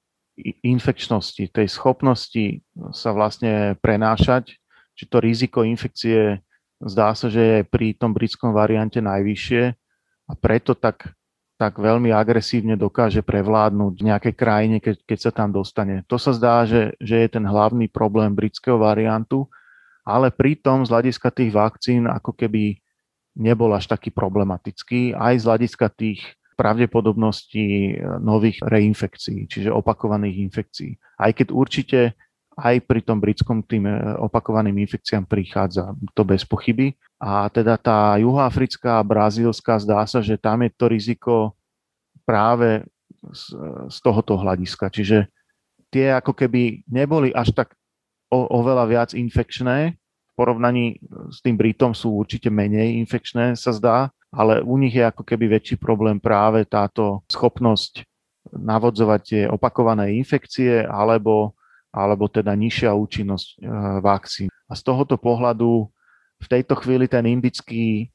infekčnosti, 0.65 1.53
tej 1.53 1.67
schopnosti 1.69 2.65
sa 2.97 3.13
vlastne 3.13 3.77
prenášať, 3.77 4.57
či 4.97 5.03
to 5.05 5.21
riziko 5.21 5.61
infekcie 5.61 6.41
zdá 6.81 7.13
sa, 7.13 7.29
že 7.29 7.41
je 7.41 7.59
pri 7.61 7.93
tom 7.93 8.13
britskom 8.13 8.53
variante 8.53 8.97
najvyššie. 8.97 9.63
A 10.29 10.33
preto 10.39 10.73
tak 10.73 11.13
tak 11.61 11.77
veľmi 11.77 12.09
agresívne 12.09 12.73
dokáže 12.73 13.21
prevládnuť 13.21 13.93
v 14.01 14.07
nejakej 14.09 14.33
krajine, 14.33 14.81
keď, 14.81 15.05
keď 15.05 15.19
sa 15.21 15.29
tam 15.29 15.53
dostane. 15.53 16.01
To 16.09 16.17
sa 16.17 16.33
zdá, 16.33 16.65
že, 16.65 16.97
že 16.97 17.21
je 17.21 17.29
ten 17.29 17.45
hlavný 17.45 17.85
problém 17.85 18.33
britského 18.33 18.81
variantu, 18.81 19.45
ale 20.01 20.33
pritom 20.33 20.81
z 20.81 20.89
hľadiska 20.89 21.29
tých 21.29 21.53
vakcín 21.53 22.09
ako 22.09 22.33
keby 22.33 22.81
nebol 23.37 23.69
až 23.77 23.85
taký 23.85 24.09
problematický, 24.09 25.13
aj 25.13 25.37
z 25.37 25.45
hľadiska 25.45 25.85
tých 25.93 26.25
pravdepodobností 26.57 28.01
nových 28.17 28.57
reinfekcií, 28.65 29.45
čiže 29.45 29.69
opakovaných 29.69 30.41
infekcií. 30.49 30.97
Aj 31.21 31.29
keď 31.29 31.53
určite 31.53 32.17
aj 32.57 32.89
pri 32.89 33.05
tom 33.05 33.21
britskom 33.21 33.63
tým 33.63 33.85
e, 33.87 33.93
opakovaným 34.17 34.81
infekciám 34.81 35.29
prichádza, 35.29 35.93
to 36.17 36.25
bez 36.25 36.43
pochyby. 36.43 36.97
A 37.21 37.45
teda 37.53 37.77
tá 37.77 38.17
juhoafrická 38.17 38.97
a 38.97 39.05
brazílska 39.05 39.77
zdá 39.77 40.01
sa, 40.09 40.25
že 40.25 40.41
tam 40.41 40.65
je 40.65 40.73
to 40.73 40.85
riziko 40.89 41.35
práve 42.25 42.81
z, 43.29 43.53
z 43.93 43.97
tohoto 44.01 44.33
hľadiska. 44.41 44.89
Čiže 44.89 45.29
tie 45.93 46.17
ako 46.17 46.33
keby 46.33 46.81
neboli 46.89 47.29
až 47.29 47.53
tak 47.53 47.77
o, 48.33 48.49
oveľa 48.49 48.85
viac 48.89 49.09
infekčné, 49.13 49.93
v 50.01 50.33
porovnaní 50.33 50.97
s 51.29 51.45
tým 51.45 51.59
Britom 51.59 51.93
sú 51.93 52.17
určite 52.17 52.49
menej 52.49 52.97
infekčné, 53.05 53.53
sa 53.53 53.69
zdá, 53.69 54.09
ale 54.33 54.63
u 54.63 54.79
nich 54.81 54.97
je 54.97 55.05
ako 55.05 55.21
keby 55.21 55.59
väčší 55.59 55.77
problém 55.77 56.17
práve 56.17 56.65
táto 56.65 57.21
schopnosť 57.29 58.01
navodzovať 58.49 59.21
tie 59.21 59.43
opakované 59.45 60.17
infekcie 60.17 60.81
alebo 60.89 61.53
alebo 61.91 62.31
teda 62.31 62.55
nižšia 62.55 62.95
účinnosť 62.95 63.47
e, 63.51 63.55
vakcín. 63.99 64.47
A 64.71 64.73
z 64.79 64.81
tohoto 64.87 65.19
pohľadu 65.19 65.91
v 66.41 66.47
tejto 66.49 66.73
chvíli 66.81 67.05
ten 67.05 67.23
indický 67.29 68.09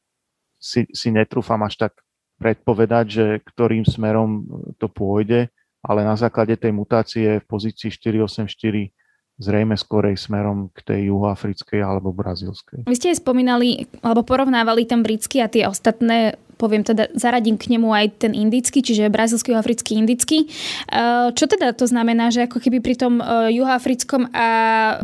si, 0.59 0.81
si 0.91 1.09
netrúfam 1.15 1.63
až 1.63 1.89
tak 1.89 1.93
predpovedať, 2.37 3.05
že 3.09 3.27
ktorým 3.47 3.87
smerom 3.87 4.45
to 4.77 4.91
pôjde, 4.91 5.49
ale 5.81 6.01
na 6.05 6.19
základe 6.19 6.59
tej 6.59 6.75
mutácie 6.75 7.41
v 7.41 7.47
pozícii 7.47 7.89
484 7.89 8.93
zrejme 9.37 9.77
skorej 9.77 10.17
smerom 10.17 10.73
k 10.73 10.81
tej 10.81 11.01
juhoafrickej 11.13 11.81
alebo 11.85 12.13
brazílskej. 12.13 12.89
Vy 12.89 12.97
ste 12.97 13.13
aj 13.13 13.21
spomínali, 13.21 13.85
alebo 14.01 14.25
porovnávali 14.25 14.89
ten 14.89 15.05
britský 15.05 15.45
a 15.45 15.53
tie 15.53 15.69
ostatné 15.69 16.41
poviem 16.57 16.81
teda, 16.81 17.13
zaradím 17.13 17.61
k 17.61 17.69
nemu 17.77 17.93
aj 17.93 18.27
ten 18.27 18.33
indický, 18.33 18.81
čiže 18.81 19.13
brazilský, 19.13 19.53
juhoafrický, 19.53 20.01
indický. 20.01 20.49
Eh, 20.49 21.29
čo 21.37 21.45
teda 21.45 21.77
to 21.77 21.85
znamená, 21.85 22.33
že 22.33 22.49
ako 22.49 22.59
keby 22.65 22.81
pri 22.81 22.97
tom 22.97 23.21
eh, 23.21 23.53
juhoafrickom 23.61 24.33
a 24.33 24.49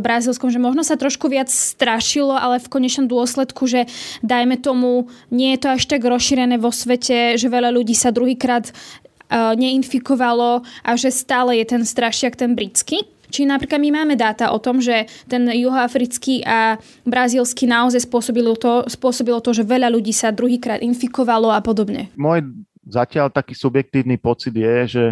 brazilskom, 0.01 0.49
že 0.49 0.57
možno 0.57 0.81
sa 0.81 0.97
trošku 0.97 1.29
viac 1.29 1.53
strašilo, 1.53 2.33
ale 2.35 2.59
v 2.59 2.73
konečnom 2.73 3.07
dôsledku, 3.07 3.69
že 3.69 3.85
dajme 4.25 4.59
tomu, 4.59 5.13
nie 5.29 5.55
je 5.55 5.61
to 5.61 5.69
až 5.77 5.85
tak 5.85 6.03
rozšírené 6.03 6.57
vo 6.57 6.73
svete, 6.73 7.37
že 7.37 7.53
veľa 7.53 7.69
ľudí 7.69 7.93
sa 7.93 8.09
druhýkrát 8.09 8.73
eh, 8.73 9.53
neinfikovalo 9.53 10.65
a 10.65 10.91
že 10.97 11.13
stále 11.13 11.61
je 11.61 11.65
ten 11.69 11.83
strašiak 11.85 12.35
ten 12.35 12.57
britský. 12.57 13.05
Či 13.33 13.49
napríklad 13.49 13.81
my 13.81 13.91
máme 14.05 14.15
dáta 14.15 14.53
o 14.53 14.61
tom, 14.61 14.85
že 14.85 15.09
ten 15.25 15.49
juhoafrický 15.49 16.45
a 16.45 16.77
brazílsky 17.09 17.65
naozaj 17.65 18.05
spôsobilo 18.05 18.53
to, 18.61 18.85
spôsobilo 18.93 19.41
to, 19.41 19.57
že 19.57 19.65
veľa 19.65 19.89
ľudí 19.89 20.13
sa 20.13 20.29
druhýkrát 20.29 20.85
infikovalo 20.85 21.49
a 21.49 21.65
podobne. 21.65 22.13
Môj 22.21 22.45
zatiaľ 22.85 23.33
taký 23.33 23.57
subjektívny 23.57 24.21
pocit 24.21 24.53
je, 24.53 24.77
že 24.85 25.05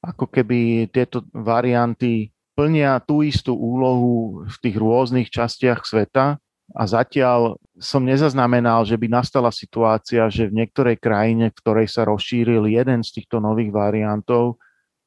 ako 0.00 0.30
keby 0.30 0.88
tieto 0.88 1.26
varianty 1.34 2.32
plnia 2.56 2.98
tú 3.04 3.22
istú 3.22 3.54
úlohu 3.54 4.42
v 4.46 4.56
tých 4.58 4.76
rôznych 4.78 5.28
častiach 5.30 5.84
sveta 5.84 6.40
a 6.74 6.82
zatiaľ 6.84 7.54
som 7.78 8.02
nezaznamenal, 8.02 8.82
že 8.82 8.98
by 8.98 9.06
nastala 9.06 9.54
situácia, 9.54 10.26
že 10.26 10.50
v 10.50 10.62
niektorej 10.64 10.98
krajine, 10.98 11.54
v 11.54 11.58
ktorej 11.58 11.86
sa 11.86 12.02
rozšíril 12.04 12.66
jeden 12.66 13.00
z 13.06 13.22
týchto 13.22 13.38
nových 13.38 13.70
variantov, 13.70 14.58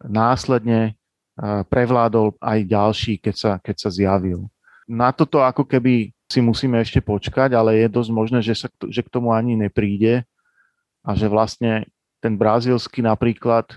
následne 0.01 0.95
prevládol 1.41 2.37
aj 2.37 2.59
ďalší, 2.69 3.13
keď 3.17 3.35
sa, 3.35 3.51
keď 3.57 3.75
sa 3.81 3.89
zjavil. 3.89 4.45
Na 4.85 5.09
toto 5.09 5.41
ako 5.41 5.65
keby 5.65 6.13
si 6.29 6.39
musíme 6.39 6.77
ešte 6.79 7.01
počkať, 7.01 7.57
ale 7.57 7.81
je 7.81 7.87
dosť 7.89 8.11
možné, 8.13 8.39
že, 8.45 8.55
sa, 8.55 8.69
že 8.87 9.01
k 9.01 9.11
tomu 9.11 9.33
ani 9.33 9.57
nepríde 9.57 10.23
a 11.01 11.11
že 11.17 11.25
vlastne 11.25 11.89
ten 12.21 12.37
brazílsky 12.37 13.01
napríklad 13.01 13.73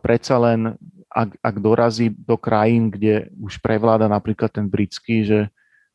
predsa 0.00 0.40
len, 0.40 0.74
ak, 1.12 1.36
ak 1.44 1.56
dorazí 1.60 2.08
do 2.10 2.40
krajín, 2.40 2.88
kde 2.88 3.28
už 3.36 3.60
prevláda 3.60 4.08
napríklad 4.08 4.48
ten 4.48 4.64
britský, 4.64 5.22
že, 5.22 5.40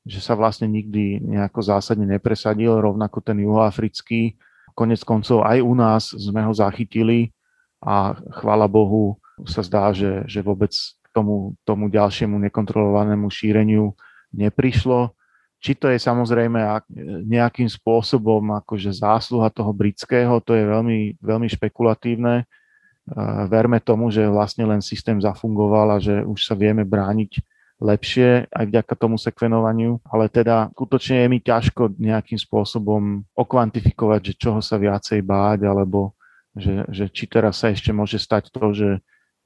že 0.05 0.21
sa 0.21 0.37
vlastne 0.37 0.69
nikdy 0.69 1.17
nejako 1.17 1.65
zásadne 1.65 2.05
nepresadil, 2.05 2.77
rovnako 2.77 3.25
ten 3.25 3.41
juhoafrický. 3.41 4.37
Konec 4.77 5.01
koncov 5.01 5.41
aj 5.41 5.59
u 5.65 5.73
nás 5.73 6.13
sme 6.13 6.45
ho 6.45 6.53
zachytili 6.53 7.33
a 7.81 8.13
chvála 8.37 8.69
Bohu 8.69 9.17
sa 9.43 9.59
zdá, 9.59 9.91
že, 9.91 10.23
že 10.31 10.39
vôbec 10.39 10.71
k 10.71 11.07
tomu, 11.11 11.59
tomu 11.67 11.91
ďalšiemu 11.91 12.39
nekontrolovanému 12.47 13.27
šíreniu 13.27 13.91
neprišlo. 14.31 15.11
Či 15.59 15.75
to 15.75 15.89
je 15.91 15.97
samozrejme 15.97 16.61
nejakým 17.25 17.65
spôsobom 17.65 18.53
akože 18.63 19.01
zásluha 19.01 19.49
toho 19.49 19.73
britského, 19.73 20.37
to 20.39 20.53
je 20.53 20.61
veľmi, 20.61 21.17
veľmi 21.19 21.47
špekulatívne. 21.49 22.45
Verme 23.49 23.79
tomu, 23.81 24.13
že 24.13 24.29
vlastne 24.29 24.65
len 24.65 24.81
systém 24.81 25.17
zafungoval 25.17 25.97
a 25.97 25.97
že 25.97 26.21
už 26.21 26.41
sa 26.45 26.53
vieme 26.53 26.85
brániť 26.85 27.41
lepšie 27.75 28.47
aj 28.55 28.65
vďaka 28.71 28.93
tomu 28.95 29.19
sekvenovaniu, 29.19 29.99
ale 30.07 30.31
teda 30.31 30.71
skutočne 30.71 31.25
je 31.25 31.27
mi 31.27 31.43
ťažko 31.43 31.99
nejakým 31.99 32.39
spôsobom 32.39 33.27
okvantifikovať, 33.35 34.31
že 34.31 34.33
čoho 34.39 34.63
sa 34.63 34.79
viacej 34.79 35.19
báť, 35.19 35.67
alebo 35.67 36.15
že, 36.55 36.87
že 36.87 37.05
či 37.11 37.27
teraz 37.27 37.59
sa 37.59 37.73
ešte 37.73 37.91
môže 37.91 38.15
stať 38.15 38.47
to, 38.47 38.71
že 38.71 38.89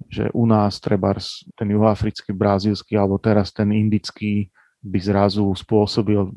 že 0.07 0.31
u 0.31 0.47
nás 0.47 0.79
treba 0.79 1.11
ten 1.59 1.67
juhoafrický, 1.67 2.31
brazílsky 2.31 2.95
alebo 2.95 3.19
teraz 3.19 3.51
ten 3.51 3.75
indický 3.75 4.47
by 4.79 4.99
zrazu 5.03 5.43
spôsobil 5.59 6.31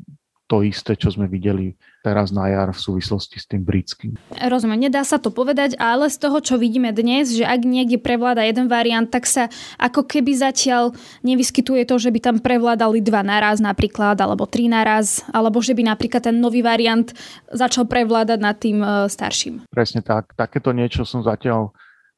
to 0.53 0.59
isté, 0.61 0.99
čo 0.99 1.07
sme 1.07 1.25
videli 1.31 1.73
teraz 2.03 2.29
na 2.35 2.51
jar 2.51 2.75
v 2.75 2.77
súvislosti 2.77 3.39
s 3.39 3.47
tým 3.47 3.63
britským. 3.63 4.19
Rozumiem, 4.35 4.91
nedá 4.91 5.01
sa 5.07 5.15
to 5.15 5.31
povedať, 5.31 5.79
ale 5.79 6.11
z 6.11 6.19
toho, 6.19 6.37
čo 6.43 6.59
vidíme 6.59 6.91
dnes, 6.91 7.31
že 7.31 7.47
ak 7.47 7.63
niekde 7.63 7.95
prevláda 7.95 8.43
jeden 8.43 8.67
variant, 8.67 9.07
tak 9.07 9.23
sa 9.23 9.47
ako 9.79 10.03
keby 10.03 10.35
zatiaľ 10.35 10.91
nevyskytuje 11.23 11.87
to, 11.87 11.95
že 11.95 12.11
by 12.11 12.19
tam 12.19 12.37
prevládali 12.43 12.99
dva 12.99 13.23
naraz 13.23 13.63
napríklad, 13.63 14.19
alebo 14.19 14.43
tri 14.43 14.67
naraz, 14.67 15.23
alebo 15.31 15.63
že 15.63 15.71
by 15.73 15.95
napríklad 15.95 16.27
ten 16.27 16.37
nový 16.37 16.59
variant 16.59 17.07
začal 17.49 17.87
prevládať 17.87 18.39
nad 18.43 18.59
tým 18.59 18.83
e, 18.83 19.07
starším. 19.07 19.63
Presne 19.71 20.03
tak. 20.03 20.35
Takéto 20.35 20.75
niečo 20.75 21.07
som 21.07 21.23
zatiaľ 21.23 21.71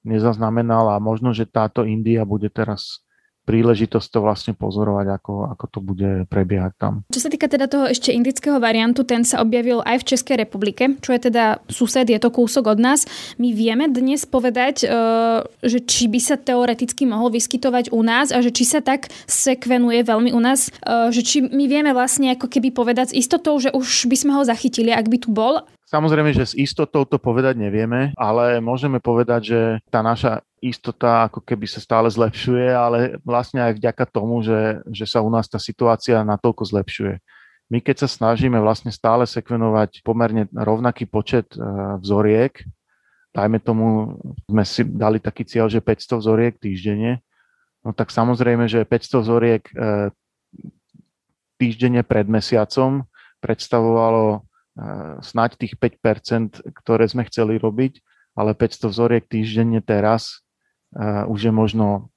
nezaznamenal 0.06 0.94
a 0.94 1.02
možno, 1.02 1.34
že 1.34 1.50
táto 1.50 1.84
India 1.84 2.24
bude 2.24 2.48
teraz 2.54 3.06
príležitosť 3.46 4.08
to 4.10 4.20
vlastne 4.26 4.54
pozorovať, 4.58 5.22
ako, 5.22 5.34
ako 5.54 5.66
to 5.70 5.80
bude 5.80 6.12
prebiehať 6.28 6.74
tam. 6.82 6.94
Čo 7.14 7.30
sa 7.30 7.30
týka 7.30 7.46
teda 7.46 7.70
toho 7.70 7.86
ešte 7.86 8.10
indického 8.10 8.58
variantu, 8.58 9.06
ten 9.06 9.22
sa 9.22 9.40
objavil 9.40 9.86
aj 9.86 10.02
v 10.02 10.08
Českej 10.18 10.36
republike, 10.42 10.98
čo 11.00 11.14
je 11.14 11.30
teda 11.30 11.62
sused, 11.70 12.10
je 12.10 12.18
to 12.18 12.34
kúsok 12.34 12.74
od 12.74 12.82
nás. 12.82 13.06
My 13.38 13.54
vieme 13.54 13.86
dnes 13.86 14.26
povedať, 14.26 14.84
e, 14.84 14.88
že 15.62 15.80
či 15.86 16.10
by 16.10 16.20
sa 16.20 16.36
teoreticky 16.42 17.06
mohol 17.06 17.30
vyskytovať 17.30 17.94
u 17.94 18.02
nás 18.02 18.34
a 18.34 18.42
že 18.42 18.50
či 18.50 18.66
sa 18.66 18.82
tak 18.82 19.14
sekvenuje 19.30 20.02
veľmi 20.02 20.34
u 20.34 20.42
nás, 20.42 20.74
e, 20.82 21.14
že 21.14 21.22
či 21.22 21.38
my 21.46 21.70
vieme 21.70 21.94
vlastne 21.94 22.34
ako 22.34 22.50
keby 22.50 22.74
povedať 22.74 23.14
s 23.14 23.18
istotou, 23.30 23.62
že 23.62 23.70
už 23.70 24.10
by 24.10 24.18
sme 24.18 24.32
ho 24.34 24.42
zachytili, 24.42 24.90
ak 24.90 25.06
by 25.06 25.18
tu 25.22 25.30
bol 25.30 25.62
Samozrejme, 25.96 26.36
že 26.36 26.44
s 26.44 26.60
istotou 26.60 27.08
to 27.08 27.16
povedať 27.16 27.56
nevieme, 27.56 28.12
ale 28.20 28.60
môžeme 28.60 29.00
povedať, 29.00 29.42
že 29.48 29.62
tá 29.88 30.04
naša 30.04 30.44
istota 30.60 31.32
ako 31.32 31.40
keby 31.40 31.72
sa 31.72 31.80
stále 31.80 32.12
zlepšuje, 32.12 32.68
ale 32.68 33.16
vlastne 33.24 33.64
aj 33.64 33.80
vďaka 33.80 34.04
tomu, 34.12 34.44
že, 34.44 34.84
že 34.92 35.08
sa 35.08 35.24
u 35.24 35.32
nás 35.32 35.48
tá 35.48 35.56
situácia 35.56 36.20
natoľko 36.20 36.68
zlepšuje. 36.68 37.16
My 37.72 37.80
keď 37.80 38.04
sa 38.04 38.10
snažíme 38.12 38.60
vlastne 38.60 38.92
stále 38.92 39.24
sekvenovať 39.24 40.04
pomerne 40.04 40.52
rovnaký 40.52 41.08
počet 41.08 41.56
e, 41.56 41.64
vzoriek, 42.04 42.60
dajme 43.32 43.64
tomu, 43.64 44.20
sme 44.52 44.64
si 44.68 44.84
dali 44.84 45.24
taký 45.24 45.48
cieľ, 45.48 45.72
že 45.72 45.80
500 45.80 46.20
vzoriek 46.20 46.54
týždenne, 46.60 47.24
no 47.88 47.96
tak 47.96 48.12
samozrejme, 48.12 48.68
že 48.68 48.84
500 48.84 49.24
vzoriek 49.24 49.64
e, 49.72 49.74
týždenne 51.56 52.04
pred 52.04 52.28
mesiacom 52.28 53.08
predstavovalo 53.40 54.44
snáď 55.24 55.56
tých 55.56 55.74
5%, 55.80 56.60
ktoré 56.84 57.06
sme 57.08 57.24
chceli 57.32 57.56
robiť, 57.56 58.04
ale 58.36 58.52
500 58.52 58.92
vzoriek 58.92 59.24
týždenne 59.24 59.80
teraz 59.80 60.44
uh, 60.94 61.24
už 61.32 61.48
je 61.48 61.54
možno, 61.56 62.12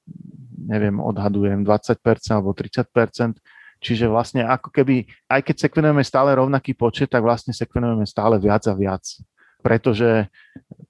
neviem, 0.59 0.99
odhadujem 0.99 1.63
20% 1.63 1.95
alebo 2.35 2.51
30%, 2.51 3.39
čiže 3.79 4.05
vlastne 4.11 4.43
ako 4.43 4.75
keby, 4.75 5.07
aj 5.31 5.41
keď 5.47 5.55
sekvenujeme 5.55 6.03
stále 6.03 6.35
rovnaký 6.35 6.75
počet, 6.75 7.07
tak 7.07 7.23
vlastne 7.23 7.55
sekvenujeme 7.55 8.03
stále 8.03 8.35
viac 8.35 8.67
a 8.67 8.75
viac. 8.75 9.07
Pretože 9.59 10.27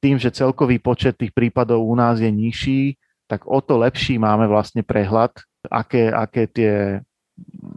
tým, 0.01 0.17
že 0.17 0.33
celkový 0.33 0.77
počet 0.81 1.17
tých 1.17 1.33
prípadov 1.33 1.85
u 1.85 1.93
nás 1.93 2.17
je 2.17 2.29
nižší, 2.29 2.97
tak 3.29 3.45
o 3.45 3.61
to 3.61 3.77
lepší 3.77 4.17
máme 4.17 4.49
vlastne 4.49 4.81
prehľad, 4.81 5.37
aké, 5.69 6.09
aké 6.09 6.49
tie 6.49 6.73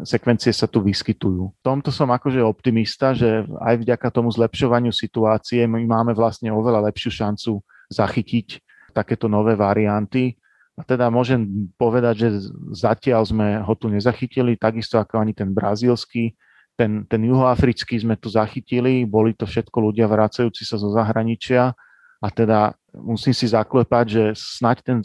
sekvencie 0.03 0.51
sa 0.51 0.67
tu 0.67 0.83
vyskytujú. 0.83 1.43
V 1.53 1.63
tomto 1.63 1.95
som 1.95 2.11
akože 2.11 2.43
optimista, 2.43 3.15
že 3.15 3.47
aj 3.63 3.83
vďaka 3.83 4.09
tomu 4.11 4.31
zlepšovaniu 4.33 4.91
situácie 4.91 5.65
my 5.67 5.85
máme 5.87 6.13
vlastne 6.13 6.51
oveľa 6.51 6.91
lepšiu 6.91 7.11
šancu 7.23 7.63
zachytiť 7.93 8.63
takéto 8.93 9.27
nové 9.27 9.57
varianty. 9.57 10.37
A 10.73 10.83
teda 10.83 11.13
môžem 11.13 11.69
povedať, 11.77 12.15
že 12.27 12.29
zatiaľ 12.73 13.29
sme 13.29 13.61
ho 13.61 13.75
tu 13.77 13.93
nezachytili, 13.93 14.57
takisto 14.57 14.97
ako 14.97 15.21
ani 15.21 15.37
ten 15.37 15.53
brazílsky. 15.53 16.33
Ten, 16.73 17.05
ten 17.05 17.21
juhoafrický 17.29 18.01
sme 18.01 18.17
tu 18.17 18.33
zachytili, 18.33 19.05
boli 19.05 19.37
to 19.37 19.45
všetko 19.45 19.93
ľudia 19.93 20.09
vracajúci 20.09 20.65
sa 20.65 20.81
zo 20.81 20.89
zahraničia 20.89 21.77
a 22.23 22.29
teda 22.33 22.73
musím 22.97 23.37
si 23.37 23.51
zaklepať, 23.51 24.05
že 24.09 24.25
snaď 24.33 24.77
ten 24.81 24.99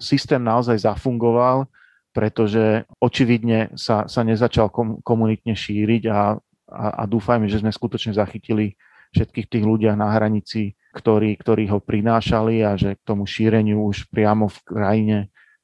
systém 0.00 0.42
naozaj 0.42 0.82
zafungoval, 0.82 1.68
pretože 2.12 2.84
očividne 3.00 3.72
sa, 3.74 4.04
sa 4.06 4.20
nezačal 4.22 4.68
komunitne 5.00 5.56
šíriť 5.56 6.02
a, 6.12 6.36
a, 6.68 6.86
a 7.00 7.02
dúfajme, 7.08 7.48
že 7.48 7.64
sme 7.64 7.72
skutočne 7.72 8.12
zachytili 8.12 8.76
všetkých 9.12 9.48
tých 9.48 9.64
ľudia 9.64 9.96
na 9.96 10.12
hranici, 10.12 10.76
ktorí, 10.92 11.36
ktorí 11.40 11.68
ho 11.72 11.80
prinášali 11.80 12.64
a 12.64 12.76
že 12.76 12.96
k 12.96 13.02
tomu 13.04 13.24
šíreniu 13.24 13.84
už 13.88 14.08
priamo 14.12 14.48
v 14.48 14.58
krajine 14.64 15.18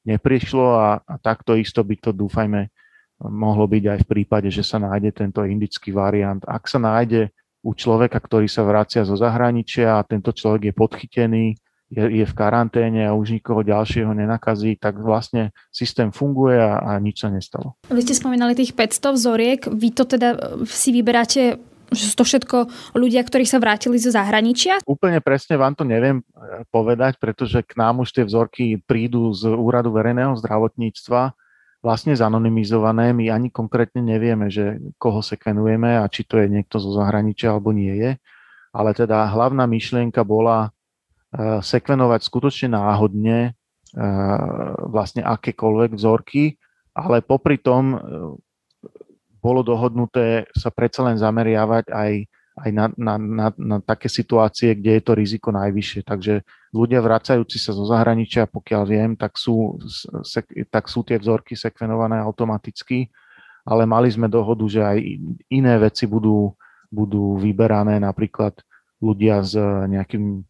neprišlo 0.05 0.67
a, 0.73 1.01
a 1.05 1.15
takto 1.21 1.53
isto 1.53 1.85
by 1.85 1.95
to 1.97 2.09
dúfajme 2.13 2.69
mohlo 3.27 3.67
byť 3.67 3.83
aj 3.83 3.99
v 4.07 4.09
prípade, 4.15 4.47
že 4.47 4.63
sa 4.63 4.79
nájde 4.79 5.11
tento 5.11 5.43
indický 5.43 5.91
variant. 5.91 6.39
Ak 6.47 6.71
sa 6.71 6.79
nájde 6.79 7.35
u 7.59 7.75
človeka, 7.75 8.15
ktorý 8.15 8.47
sa 8.47 8.63
vracia 8.63 9.03
zo 9.03 9.19
zahraničia 9.19 9.99
a 9.99 10.07
tento 10.07 10.31
človek 10.31 10.71
je 10.71 10.73
podchytený, 10.73 11.45
je, 11.89 12.05
je 12.21 12.25
v 12.25 12.37
karanténe 12.37 13.09
a 13.09 13.17
už 13.17 13.41
nikoho 13.41 13.65
ďalšieho 13.65 14.13
nenakazí, 14.13 14.77
tak 14.77 15.01
vlastne 15.01 15.51
systém 15.73 16.13
funguje 16.13 16.57
a, 16.61 16.81
a 16.85 16.91
nič 17.01 17.25
sa 17.25 17.33
nestalo. 17.33 17.75
Vy 17.89 18.05
ste 18.05 18.15
spomínali 18.15 18.53
tých 18.53 18.77
500 18.77 19.17
vzoriek, 19.17 19.59
vy 19.65 19.89
to 19.91 20.05
teda 20.05 20.61
si 20.69 20.93
vyberáte 20.93 21.57
že 21.89 22.13
sú 22.13 22.21
to 22.21 22.25
všetko 22.25 22.57
ľudia, 22.93 23.25
ktorí 23.25 23.49
sa 23.49 23.57
vrátili 23.57 23.97
zo 23.97 24.13
zahraničia? 24.13 24.85
Úplne 24.85 25.25
presne 25.25 25.57
vám 25.57 25.73
to 25.73 25.81
neviem 25.81 26.21
eh, 26.21 26.61
povedať, 26.69 27.17
pretože 27.17 27.65
k 27.65 27.73
nám 27.81 28.05
už 28.05 28.13
tie 28.13 28.23
vzorky 28.29 28.77
prídu 28.77 29.33
z 29.33 29.49
Úradu 29.49 29.89
verejného 29.89 30.37
zdravotníctva 30.37 31.33
vlastne 31.81 32.13
zanonymizované. 32.13 33.15
My 33.15 33.33
ani 33.33 33.49
konkrétne 33.49 34.05
nevieme, 34.05 34.51
že 34.53 34.77
koho 35.01 35.23
sekvenujeme 35.23 35.97
a 35.97 36.05
či 36.11 36.27
to 36.27 36.37
je 36.37 36.45
niekto 36.45 36.77
zo 36.77 36.93
zahraničia 36.93 37.55
alebo 37.55 37.73
nie 37.73 37.95
je. 37.97 38.11
Ale 38.69 38.93
teda 38.93 39.25
hlavná 39.33 39.65
myšlienka 39.65 40.21
bola 40.21 40.69
sekvenovať 41.37 42.21
skutočne 42.25 42.73
náhodne 42.73 43.53
eh, 43.53 44.69
vlastne 44.89 45.21
akékoľvek 45.21 45.91
vzorky, 45.93 46.57
ale 46.97 47.21
popri 47.21 47.61
tom 47.61 47.93
eh, 47.93 47.99
bolo 49.39 49.61
dohodnuté 49.63 50.49
sa 50.51 50.73
predsa 50.73 51.05
len 51.05 51.15
zameriavať 51.15 51.85
aj, 51.93 52.11
aj 52.59 52.69
na, 52.75 52.85
na, 52.99 53.15
na, 53.15 53.47
na 53.55 53.77
také 53.79 54.11
situácie, 54.11 54.75
kde 54.75 54.99
je 54.99 55.03
to 55.05 55.13
riziko 55.15 55.49
najvyššie. 55.55 56.03
Takže 56.03 56.43
ľudia 56.75 56.99
vracajúci 56.99 57.55
sa 57.55 57.71
zo 57.71 57.87
zahraničia, 57.87 58.51
pokiaľ 58.51 58.83
viem, 58.83 59.11
tak 59.15 59.39
sú, 59.39 59.79
tak 60.67 60.91
sú 60.91 61.07
tie 61.07 61.15
vzorky 61.15 61.55
sekvenované 61.55 62.19
automaticky, 62.19 63.07
ale 63.63 63.87
mali 63.87 64.11
sme 64.11 64.27
dohodu, 64.27 64.65
že 64.67 64.81
aj 64.83 64.97
iné 65.47 65.73
veci 65.79 66.03
budú, 66.03 66.51
budú 66.91 67.39
vyberané, 67.39 67.95
napríklad 67.95 68.59
ľudia 68.99 69.39
s 69.39 69.55
nejakým 69.87 70.48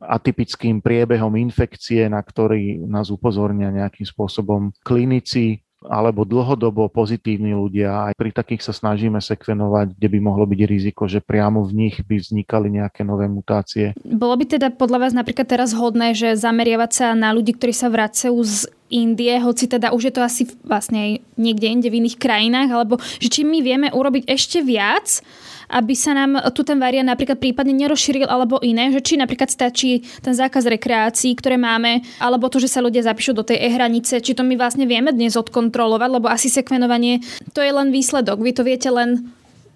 atypickým 0.00 0.80
priebehom 0.80 1.34
infekcie, 1.36 2.08
na 2.08 2.22
ktorý 2.22 2.80
nás 2.88 3.12
upozornia 3.12 3.68
nejakým 3.68 4.06
spôsobom 4.08 4.72
klinici 4.80 5.60
alebo 5.82 6.22
dlhodobo 6.22 6.86
pozitívni 6.86 7.54
ľudia. 7.58 8.10
Aj 8.10 8.14
pri 8.14 8.30
takých 8.30 8.62
sa 8.62 8.72
snažíme 8.74 9.18
sekvenovať, 9.18 9.98
kde 9.98 10.08
by 10.14 10.18
mohlo 10.22 10.46
byť 10.46 10.60
riziko, 10.62 11.10
že 11.10 11.18
priamo 11.18 11.66
v 11.66 11.86
nich 11.86 11.98
by 12.06 12.22
vznikali 12.22 12.70
nejaké 12.70 13.02
nové 13.02 13.26
mutácie. 13.26 13.90
Bolo 14.06 14.38
by 14.38 14.44
teda 14.46 14.70
podľa 14.70 15.08
vás 15.08 15.12
napríklad 15.12 15.46
teraz 15.50 15.74
hodné, 15.74 16.14
že 16.14 16.38
zameriavať 16.38 16.90
sa 16.94 17.06
na 17.18 17.34
ľudí, 17.34 17.58
ktorí 17.58 17.74
sa 17.74 17.90
vracajú 17.90 18.38
z 18.46 18.70
Indie, 18.92 19.40
hoci 19.40 19.72
teda 19.72 19.96
už 19.96 20.12
je 20.12 20.12
to 20.12 20.20
asi 20.20 20.44
vlastne 20.68 21.24
niekde 21.40 21.64
inde 21.64 21.88
v 21.88 22.04
iných 22.04 22.20
krajinách, 22.20 22.68
alebo 22.68 23.00
že 23.00 23.32
či 23.32 23.40
my 23.40 23.64
vieme 23.64 23.88
urobiť 23.88 24.28
ešte 24.28 24.60
viac, 24.60 25.24
aby 25.72 25.96
sa 25.96 26.12
nám 26.12 26.52
tu 26.52 26.60
ten 26.62 26.76
variant 26.76 27.08
napríklad 27.08 27.40
prípadne 27.40 27.72
nerozšíril 27.72 28.28
alebo 28.28 28.60
iné, 28.60 28.92
že 28.92 29.00
či 29.00 29.16
napríklad 29.16 29.48
stačí 29.48 30.04
ten 30.20 30.36
zákaz 30.36 30.68
rekreácií, 30.68 31.32
ktoré 31.40 31.56
máme, 31.56 32.04
alebo 32.20 32.52
to, 32.52 32.60
že 32.60 32.68
sa 32.68 32.84
ľudia 32.84 33.00
zapíšu 33.00 33.32
do 33.32 33.42
tej 33.42 33.64
e-hranice, 33.64 34.20
či 34.20 34.36
to 34.36 34.44
my 34.44 34.54
vlastne 34.60 34.84
vieme 34.84 35.08
dnes 35.10 35.32
odkontrolovať, 35.34 36.10
lebo 36.12 36.28
asi 36.28 36.52
sekvenovanie 36.52 37.24
to 37.56 37.64
je 37.64 37.72
len 37.72 37.88
výsledok. 37.88 38.44
Vy 38.44 38.52
to 38.52 38.62
viete 38.62 38.92
len 38.92 39.32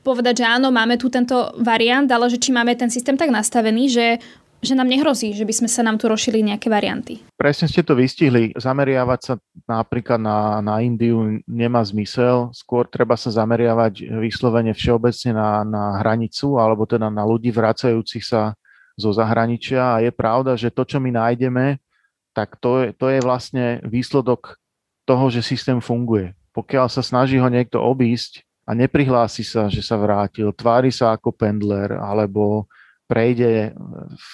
povedať, 0.07 0.45
že 0.45 0.47
áno, 0.47 0.71
máme 0.71 0.95
tu 1.01 1.11
tento 1.11 1.51
variant, 1.59 2.07
ale 2.07 2.31
že 2.31 2.39
či 2.39 2.55
máme 2.55 2.79
ten 2.79 2.87
systém 2.87 3.19
tak 3.19 3.35
nastavený, 3.35 3.91
že 3.91 4.07
že 4.65 4.75
nám 4.75 4.89
nehrozí, 4.89 5.37
že 5.37 5.45
by 5.45 5.55
sme 5.55 5.69
sa 5.69 5.85
nám 5.85 6.01
tu 6.01 6.09
rozšili 6.09 6.41
nejaké 6.43 6.67
varianty. 6.73 7.23
Presne 7.37 7.69
ste 7.69 7.85
to 7.85 7.93
vystihli. 7.95 8.57
Zameriavať 8.57 9.21
sa 9.21 9.35
napríklad 9.69 10.19
na, 10.19 10.59
na 10.65 10.81
Indiu 10.81 11.41
nemá 11.45 11.85
zmysel. 11.85 12.51
Skôr 12.57 12.89
treba 12.89 13.15
sa 13.15 13.29
zameriavať 13.31 14.17
vyslovene 14.19 14.73
všeobecne 14.73 15.37
na, 15.37 15.63
na 15.63 15.85
hranicu 16.01 16.57
alebo 16.57 16.89
teda 16.89 17.13
na 17.13 17.23
ľudí 17.23 17.53
vracajúcich 17.53 18.25
sa 18.25 18.57
zo 18.97 19.13
zahraničia. 19.13 20.01
A 20.01 20.03
je 20.03 20.11
pravda, 20.11 20.57
že 20.57 20.73
to, 20.73 20.89
čo 20.89 20.99
my 20.99 21.13
nájdeme, 21.13 21.77
tak 22.33 22.57
to 22.61 22.85
je, 22.85 22.87
to 22.97 23.13
je 23.13 23.19
vlastne 23.25 23.81
výsledok 23.85 24.57
toho, 25.07 25.31
že 25.31 25.45
systém 25.45 25.79
funguje. 25.79 26.33
Pokiaľ 26.57 26.89
sa 26.89 27.05
snaží 27.05 27.37
ho 27.37 27.49
niekto 27.49 27.81
obísť 27.81 28.43
a 28.67 28.75
neprihlási 28.75 29.45
sa, 29.47 29.69
že 29.71 29.85
sa 29.85 29.95
vrátil, 30.01 30.51
tvári 30.51 30.91
sa 30.91 31.15
ako 31.15 31.31
pendler 31.31 31.95
alebo 31.95 32.67
prejde, 33.07 33.73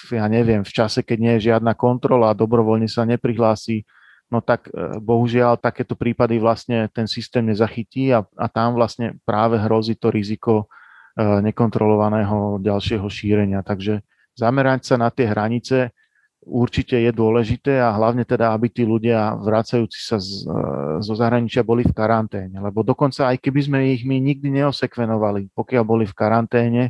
ja 0.09 0.25
neviem, 0.25 0.65
v 0.65 0.73
čase, 0.73 1.05
keď 1.05 1.17
nie 1.21 1.33
je 1.37 1.53
žiadna 1.53 1.77
kontrola 1.77 2.33
a 2.33 2.37
dobrovoľne 2.37 2.89
sa 2.89 3.05
neprihlási, 3.05 3.85
no 4.33 4.41
tak 4.41 4.67
e, 4.73 4.97
bohužiaľ 4.97 5.61
takéto 5.61 5.93
prípady 5.93 6.41
vlastne 6.41 6.89
ten 6.89 7.05
systém 7.05 7.45
nezachytí 7.45 8.09
a, 8.09 8.25
a 8.25 8.45
tam 8.49 8.73
vlastne 8.73 9.21
práve 9.21 9.61
hrozí 9.61 9.93
to 9.93 10.09
riziko 10.09 10.65
e, 11.13 11.25
nekontrolovaného 11.45 12.57
ďalšieho 12.65 13.05
šírenia. 13.05 13.61
Takže 13.61 14.01
zamerať 14.33 14.89
sa 14.89 14.95
na 14.97 15.13
tie 15.13 15.29
hranice 15.29 15.93
určite 16.43 16.99
je 16.99 17.11
dôležité 17.13 17.79
a 17.79 17.95
hlavne 17.95 18.27
teda, 18.27 18.51
aby 18.51 18.67
tí 18.67 18.83
ľudia 18.83 19.37
vracajúci 19.39 19.99
sa 20.03 20.19
z, 20.19 20.43
zo 20.99 21.13
zahraničia 21.15 21.63
boli 21.63 21.87
v 21.87 21.95
karanténe. 21.95 22.59
Lebo 22.59 22.83
dokonca 22.83 23.31
aj 23.31 23.39
keby 23.39 23.61
sme 23.63 23.77
ich 23.95 24.03
my 24.03 24.19
nikdy 24.19 24.51
neosekvenovali, 24.51 25.55
pokiaľ 25.55 25.83
boli 25.87 26.03
v 26.03 26.15
karanténe, 26.15 26.83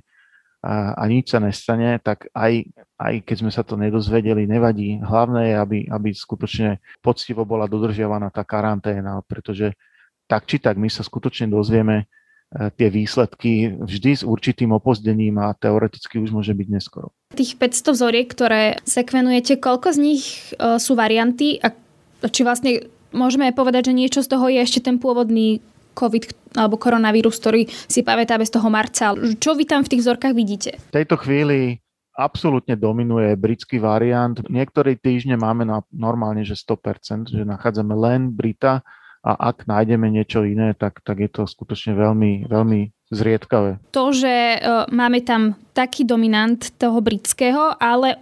a, 0.64 0.96
a 0.96 1.04
nič 1.12 1.36
sa 1.36 1.44
nestane, 1.44 2.00
tak 2.00 2.32
aj, 2.32 2.64
aj 2.96 3.14
keď 3.28 3.36
sme 3.36 3.52
sa 3.52 3.68
to 3.68 3.76
nedozvedeli, 3.76 4.48
nevadí. 4.48 4.96
Hlavné 5.04 5.52
je, 5.52 5.56
aby, 5.60 5.80
aby 5.92 6.10
skutočne 6.16 6.80
poctivo 7.04 7.44
bola 7.44 7.68
dodržiavaná 7.68 8.32
tá 8.32 8.48
karanténa, 8.48 9.20
pretože 9.28 9.76
tak 10.24 10.48
či 10.48 10.64
tak 10.64 10.80
my 10.80 10.88
sa 10.88 11.04
skutočne 11.04 11.52
dozvieme 11.52 12.08
e, 12.56 12.72
tie 12.80 12.88
výsledky 12.88 13.76
vždy 13.76 14.12
s 14.16 14.24
určitým 14.24 14.72
opozdením 14.72 15.36
a 15.44 15.52
teoreticky 15.52 16.16
už 16.24 16.32
môže 16.32 16.56
byť 16.56 16.68
neskoro. 16.72 17.12
Tých 17.36 17.60
500 17.60 17.92
vzoriek, 17.92 18.28
ktoré 18.32 18.80
sekvenujete, 18.88 19.60
koľko 19.60 19.92
z 19.92 20.00
nich 20.00 20.24
e, 20.56 20.80
sú 20.80 20.96
varianty 20.96 21.60
a 21.60 21.76
či 22.24 22.48
vlastne 22.48 22.88
môžeme 23.12 23.52
povedať, 23.52 23.92
že 23.92 24.00
niečo 24.00 24.20
z 24.24 24.32
toho 24.32 24.48
je 24.48 24.64
ešte 24.64 24.80
ten 24.80 24.96
pôvodný 24.96 25.60
COVID 25.94 26.58
alebo 26.58 26.76
koronavírus, 26.78 27.38
ktorý 27.40 27.66
si 27.70 28.06
pamätáme 28.06 28.46
z 28.46 28.54
toho 28.54 28.70
marca. 28.70 29.14
Čo 29.16 29.58
vy 29.58 29.66
tam 29.66 29.82
v 29.86 29.92
tých 29.96 30.02
vzorkách 30.06 30.34
vidíte? 30.34 30.72
V 30.94 30.96
tejto 31.02 31.18
chvíli 31.18 31.82
absolútne 32.14 32.78
dominuje 32.78 33.34
britský 33.34 33.82
variant. 33.82 34.38
Niektoré 34.46 34.98
týždne 34.98 35.38
máme 35.38 35.66
na 35.66 35.82
normálne, 35.90 36.46
že 36.46 36.54
100%, 36.54 37.34
že 37.34 37.42
nachádzame 37.42 37.94
len 37.98 38.30
Brita 38.30 38.86
a 39.24 39.32
ak 39.50 39.66
nájdeme 39.66 40.12
niečo 40.12 40.44
iné, 40.44 40.76
tak, 40.76 41.00
tak 41.02 41.24
je 41.24 41.30
to 41.32 41.48
skutočne 41.48 41.96
veľmi, 41.96 42.46
veľmi 42.52 42.92
zriedkavé. 43.08 43.80
To, 43.96 44.12
že 44.12 44.60
uh, 44.60 44.84
máme 44.92 45.24
tam 45.24 45.56
taký 45.72 46.04
dominant 46.04 46.60
toho 46.76 47.00
britského, 47.00 47.80
ale 47.80 48.20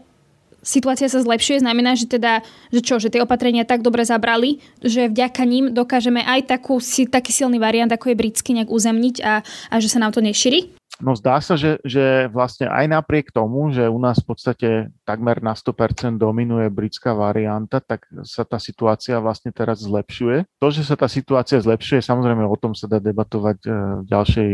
situácia 0.65 1.09
sa 1.09 1.21
zlepšuje, 1.21 1.61
znamená, 1.61 1.93
že 1.93 2.09
teda, 2.09 2.41
že 2.73 2.81
čo, 2.81 2.97
že 2.97 3.13
tie 3.13 3.21
opatrenia 3.21 3.67
tak 3.67 3.85
dobre 3.85 4.05
zabrali, 4.05 4.61
že 4.81 5.09
vďaka 5.09 5.43
ním 5.45 5.65
dokážeme 5.73 6.25
aj 6.25 6.49
takú, 6.49 6.81
taký 7.09 7.31
silný 7.33 7.61
variant, 7.61 7.91
ako 7.91 8.13
je 8.13 8.19
britský, 8.19 8.57
nejak 8.57 8.73
uzemniť 8.73 9.15
a, 9.21 9.45
a 9.45 9.75
že 9.77 9.91
sa 9.91 10.01
nám 10.01 10.15
to 10.15 10.23
nešíri? 10.23 10.80
No 11.01 11.17
zdá 11.17 11.41
sa, 11.41 11.57
že, 11.57 11.81
že 11.81 12.29
vlastne 12.29 12.69
aj 12.69 12.85
napriek 12.85 13.33
tomu, 13.33 13.73
že 13.73 13.89
u 13.89 13.97
nás 13.97 14.21
v 14.21 14.27
podstate 14.31 14.69
takmer 15.01 15.41
na 15.41 15.57
100% 15.57 16.21
dominuje 16.21 16.69
britská 16.69 17.17
varianta, 17.17 17.81
tak 17.81 18.05
sa 18.21 18.45
tá 18.45 18.61
situácia 18.61 19.17
vlastne 19.17 19.49
teraz 19.49 19.81
zlepšuje. 19.81 20.45
To, 20.61 20.67
že 20.69 20.85
sa 20.85 20.93
tá 20.93 21.09
situácia 21.09 21.57
zlepšuje, 21.57 22.05
samozrejme 22.05 22.45
o 22.45 22.55
tom 22.55 22.77
sa 22.77 22.85
dá 22.85 23.01
debatovať 23.01 23.57
e, 23.65 23.69
ďalšej, 24.05 24.51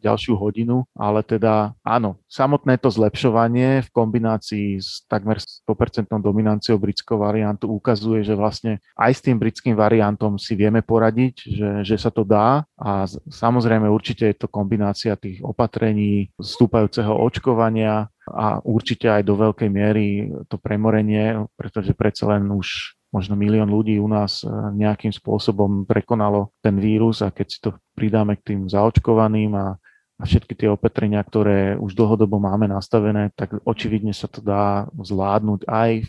ďalšiu 0.00 0.34
hodinu, 0.34 0.88
ale 0.96 1.20
teda 1.20 1.76
áno, 1.84 2.16
samotné 2.26 2.80
to 2.80 2.88
zlepšovanie 2.88 3.84
v 3.84 3.88
kombinácii 3.92 4.80
s 4.80 5.04
takmer 5.06 5.36
100% 5.38 6.08
dominanciou 6.08 6.80
britského 6.80 7.20
variantu 7.20 7.68
ukazuje, 7.68 8.24
že 8.24 8.32
vlastne 8.32 8.80
aj 8.96 9.12
s 9.12 9.20
tým 9.20 9.36
britským 9.36 9.76
variantom 9.76 10.40
si 10.40 10.56
vieme 10.56 10.80
poradiť, 10.80 11.34
že, 11.44 11.70
že 11.84 11.96
sa 12.00 12.08
to 12.08 12.24
dá 12.24 12.64
a 12.80 13.04
samozrejme 13.28 13.84
určite 13.92 14.24
je 14.32 14.36
to 14.40 14.48
kombinácia 14.48 15.12
tých 15.20 15.44
opatrení 15.44 15.81
opatrení, 15.82 16.30
stúpajúceho 16.38 17.10
očkovania 17.10 18.06
a 18.30 18.62
určite 18.62 19.10
aj 19.10 19.26
do 19.26 19.34
veľkej 19.34 19.66
miery 19.66 20.30
to 20.46 20.54
premorenie, 20.54 21.42
pretože 21.58 21.90
predsa 21.98 22.38
len 22.38 22.46
už 22.54 22.94
možno 23.10 23.34
milión 23.34 23.66
ľudí 23.66 23.98
u 23.98 24.06
nás 24.06 24.46
eh, 24.46 24.48
nejakým 24.78 25.10
spôsobom 25.10 25.82
prekonalo 25.82 26.54
ten 26.62 26.78
vírus 26.78 27.18
a 27.26 27.34
keď 27.34 27.46
si 27.50 27.58
to 27.58 27.74
pridáme 27.98 28.38
k 28.38 28.54
tým 28.54 28.70
zaočkovaným 28.70 29.58
a, 29.58 29.74
a 30.16 30.22
všetky 30.22 30.54
tie 30.54 30.70
opatrenia, 30.70 31.18
ktoré 31.18 31.74
už 31.74 31.98
dlhodobo 31.98 32.38
máme 32.38 32.70
nastavené, 32.70 33.34
tak 33.34 33.58
očividne 33.66 34.14
sa 34.14 34.30
to 34.30 34.38
dá 34.38 34.86
zvládnuť 34.94 35.66
aj 35.66 36.06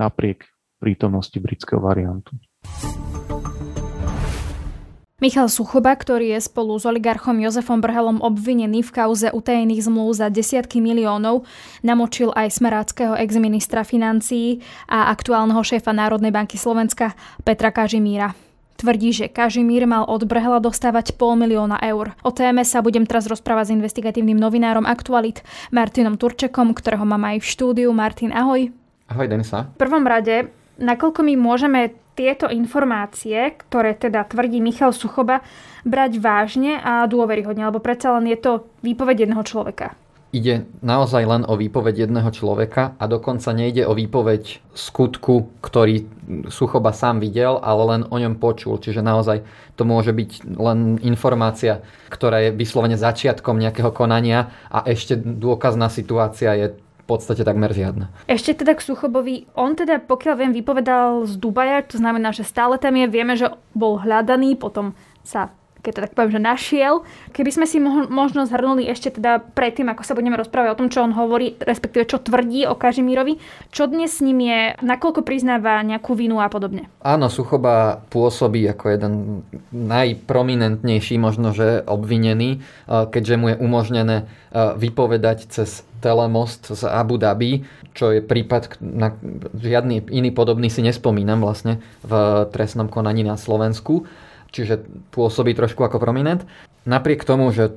napriek 0.00 0.48
prítomnosti 0.80 1.36
britského 1.36 1.84
variantu. 1.84 2.32
Michal 5.22 5.46
Suchoba, 5.46 5.94
ktorý 5.94 6.34
je 6.34 6.50
spolu 6.50 6.74
s 6.74 6.82
oligarchom 6.82 7.38
Jozefom 7.38 7.78
Brhelom 7.78 8.18
obvinený 8.18 8.82
v 8.82 8.90
kauze 8.90 9.30
utajených 9.30 9.86
zmluv 9.86 10.18
za 10.18 10.26
desiatky 10.26 10.82
miliónov, 10.82 11.46
namočil 11.86 12.34
aj 12.34 12.58
smeráckého 12.58 13.14
exministra 13.14 13.86
financií 13.86 14.66
a 14.90 15.14
aktuálneho 15.14 15.62
šéfa 15.62 15.94
Národnej 15.94 16.34
banky 16.34 16.58
Slovenska 16.58 17.14
Petra 17.46 17.70
Kažimíra. 17.70 18.34
Tvrdí, 18.74 19.14
že 19.14 19.30
Kažimír 19.30 19.86
mal 19.86 20.10
od 20.10 20.26
Brhela 20.26 20.58
dostávať 20.58 21.14
pol 21.14 21.38
milióna 21.38 21.78
eur. 21.86 22.18
O 22.26 22.34
téme 22.34 22.66
sa 22.66 22.82
budem 22.82 23.06
teraz 23.06 23.30
rozprávať 23.30 23.70
s 23.70 23.74
investigatívnym 23.78 24.34
novinárom 24.34 24.82
Aktualit 24.82 25.46
Martinom 25.70 26.18
Turčekom, 26.18 26.74
ktorého 26.74 27.06
mám 27.06 27.22
aj 27.30 27.38
v 27.38 27.46
štúdiu. 27.46 27.94
Martin, 27.94 28.34
ahoj. 28.34 28.74
Ahoj, 29.06 29.30
Denisa. 29.30 29.70
V 29.70 29.86
prvom 29.86 30.02
rade, 30.02 30.50
nakoľko 30.82 31.22
my 31.22 31.38
môžeme 31.38 32.01
tieto 32.12 32.48
informácie, 32.52 33.56
ktoré 33.56 33.96
teda 33.96 34.24
tvrdí 34.28 34.60
Michal 34.60 34.92
Suchoba, 34.92 35.40
brať 35.82 36.20
vážne 36.20 36.78
a 36.78 37.08
dôveryhodne, 37.08 37.64
lebo 37.66 37.82
predsa 37.82 38.14
len 38.16 38.30
je 38.30 38.38
to 38.38 38.52
výpoveď 38.84 39.26
jedného 39.26 39.42
človeka. 39.42 39.96
Ide 40.32 40.64
naozaj 40.80 41.28
len 41.28 41.42
o 41.44 41.60
výpoveď 41.60 42.08
jedného 42.08 42.32
človeka 42.32 42.96
a 42.96 43.04
dokonca 43.04 43.52
nejde 43.52 43.84
o 43.84 43.92
výpoveď 43.92 44.64
skutku, 44.72 45.52
ktorý 45.60 46.08
Suchoba 46.48 46.96
sám 46.96 47.20
videl, 47.20 47.60
ale 47.60 47.82
len 47.84 48.02
o 48.08 48.16
ňom 48.16 48.40
počul. 48.40 48.80
Čiže 48.80 49.04
naozaj 49.04 49.44
to 49.76 49.84
môže 49.84 50.08
byť 50.16 50.56
len 50.56 50.96
informácia, 51.04 51.84
ktorá 52.08 52.48
je 52.48 52.56
vyslovene 52.56 52.96
začiatkom 52.96 53.60
nejakého 53.60 53.92
konania 53.92 54.48
a 54.72 54.80
ešte 54.88 55.20
dôkazná 55.20 55.92
situácia 55.92 56.56
je 56.56 56.66
podstate 57.12 57.44
takmer 57.44 57.70
žiadna. 57.70 58.08
Ešte 58.26 58.64
teda 58.64 58.72
k 58.72 58.84
Suchobovi, 58.84 59.46
on 59.52 59.76
teda 59.76 60.00
pokiaľ 60.00 60.34
viem 60.40 60.52
vypovedal 60.56 61.28
z 61.28 61.36
Dubaja, 61.36 61.84
to 61.84 62.00
znamená, 62.00 62.32
že 62.32 62.48
stále 62.48 62.80
tam 62.80 62.96
je, 62.96 63.06
vieme, 63.08 63.36
že 63.36 63.52
bol 63.76 64.00
hľadaný, 64.00 64.56
potom 64.56 64.96
sa 65.22 65.54
keď 65.82 65.92
to 65.92 66.02
tak 66.06 66.14
poviem, 66.14 66.32
že 66.38 66.42
našiel. 66.42 66.94
Keby 67.34 67.50
sme 67.50 67.66
si 67.66 67.82
možno 68.08 68.46
zhrnuli 68.46 68.86
ešte 68.86 69.18
teda 69.18 69.42
predtým, 69.42 69.90
ako 69.90 70.06
sa 70.06 70.14
budeme 70.14 70.38
rozprávať 70.38 70.70
o 70.72 70.78
tom, 70.78 70.88
čo 70.88 71.02
on 71.02 71.10
hovorí, 71.10 71.58
respektíve 71.58 72.06
čo 72.06 72.22
tvrdí 72.22 72.64
o 72.70 72.78
Kažimírovi, 72.78 73.42
čo 73.74 73.90
dnes 73.90 74.14
s 74.14 74.24
ním 74.24 74.46
je, 74.46 74.78
nakoľko 74.78 75.26
priznáva 75.26 75.82
nejakú 75.82 76.14
vinu 76.14 76.38
a 76.38 76.46
podobne. 76.46 76.86
Áno, 77.02 77.26
Suchoba 77.26 77.98
pôsobí 78.14 78.62
ako 78.70 78.84
jeden 78.94 79.12
najprominentnejší 79.74 81.18
možno, 81.18 81.50
že 81.50 81.82
obvinený, 81.82 82.62
keďže 82.86 83.34
mu 83.34 83.50
je 83.50 83.56
umožnené 83.58 84.30
vypovedať 84.54 85.50
cez 85.50 85.82
telemost 85.98 86.70
z 86.70 86.82
Abu 86.86 87.18
Dhabi, 87.18 87.66
čo 87.94 88.10
je 88.10 88.24
prípad, 88.24 88.78
na 88.82 89.14
žiadny 89.54 90.08
iný 90.10 90.30
podobný 90.34 90.66
si 90.66 90.82
nespomínam 90.82 91.42
vlastne 91.44 91.78
v 92.02 92.44
trestnom 92.50 92.90
konaní 92.90 93.22
na 93.22 93.38
Slovensku, 93.38 94.06
čiže 94.52 94.84
pôsobí 95.10 95.56
trošku 95.56 95.80
ako 95.82 95.98
prominent. 95.98 96.44
Napriek 96.84 97.24
tomu, 97.24 97.50
že 97.50 97.74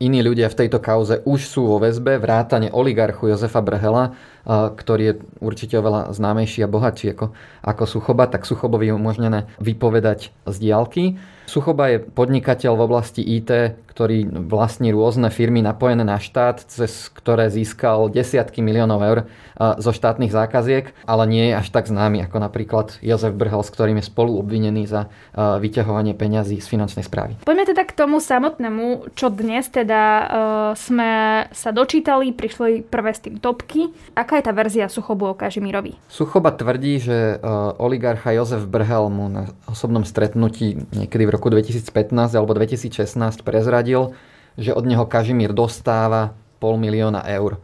iní 0.00 0.20
ľudia 0.20 0.52
v 0.52 0.58
tejto 0.64 0.80
kauze 0.80 1.24
už 1.24 1.40
sú 1.48 1.68
vo 1.68 1.80
väzbe, 1.80 2.20
vrátane 2.20 2.68
oligarchu 2.72 3.32
Jozefa 3.32 3.64
Brhela, 3.64 4.12
ktorý 4.48 5.02
je 5.02 5.14
určite 5.40 5.74
oveľa 5.80 6.12
známejší 6.12 6.64
a 6.64 6.72
bohatší 6.72 7.16
ako, 7.16 7.32
ako 7.64 7.84
Suchoba, 7.88 8.28
tak 8.28 8.44
Suchobovi 8.44 8.92
je 8.92 8.96
umožnené 8.96 9.48
vypovedať 9.60 10.32
z 10.44 10.56
diálky. 10.56 11.04
Suchoba 11.46 11.94
je 11.94 12.02
podnikateľ 12.02 12.74
v 12.74 12.84
oblasti 12.84 13.22
IT, 13.22 13.78
ktorý 13.96 14.28
vlastní 14.28 14.92
rôzne 14.92 15.32
firmy 15.32 15.64
napojené 15.64 16.04
na 16.04 16.20
štát, 16.20 16.60
cez 16.68 17.08
ktoré 17.14 17.48
získal 17.48 18.12
desiatky 18.12 18.60
miliónov 18.60 19.00
eur 19.00 19.18
zo 19.56 19.88
štátnych 19.88 20.28
zákaziek, 20.34 20.92
ale 21.08 21.24
nie 21.24 21.48
je 21.48 21.54
až 21.56 21.72
tak 21.72 21.88
známy 21.88 22.28
ako 22.28 22.36
napríklad 22.36 23.00
Jozef 23.00 23.32
Brhel, 23.32 23.64
s 23.64 23.72
ktorým 23.72 23.96
je 23.96 24.04
spolu 24.04 24.36
obvinený 24.36 24.84
za 24.84 25.08
vyťahovanie 25.32 26.12
peňazí 26.12 26.60
z 26.60 26.68
finančnej 26.68 27.08
správy. 27.08 27.40
Poďme 27.40 27.64
teda 27.64 27.88
k 27.88 27.96
tomu 27.96 28.20
samotnému, 28.20 29.16
čo 29.16 29.32
dnes 29.32 29.64
teda 29.72 30.02
uh, 30.02 30.28
sme 30.76 31.46
sa 31.56 31.72
dočítali, 31.72 32.36
prišli 32.36 32.84
prvé 32.84 33.16
z 33.16 33.32
tým 33.32 33.36
topky. 33.40 33.96
Aká 34.12 34.36
je 34.36 34.44
tá 34.44 34.52
verzia 34.52 34.92
Suchobu 34.92 35.32
o 35.32 35.38
Kažimírovi? 35.38 35.96
Suchoba 36.12 36.52
tvrdí, 36.52 37.00
že 37.00 37.40
uh, 37.40 37.72
oligarcha 37.80 38.36
Jozef 38.36 38.68
Brhel 38.68 39.08
mu 39.08 39.32
na 39.32 39.48
osobnom 39.64 40.04
stretnutí 40.04 40.84
niekedy 40.92 41.24
v 41.24 41.32
roku 41.36 41.52
2015 41.52 42.32
alebo 42.32 42.56
2016 42.56 43.44
prezradil, 43.44 44.16
že 44.56 44.72
od 44.72 44.88
neho 44.88 45.04
Kažimír 45.04 45.52
dostáva 45.52 46.32
pol 46.56 46.80
milióna 46.80 47.22
eur. 47.28 47.60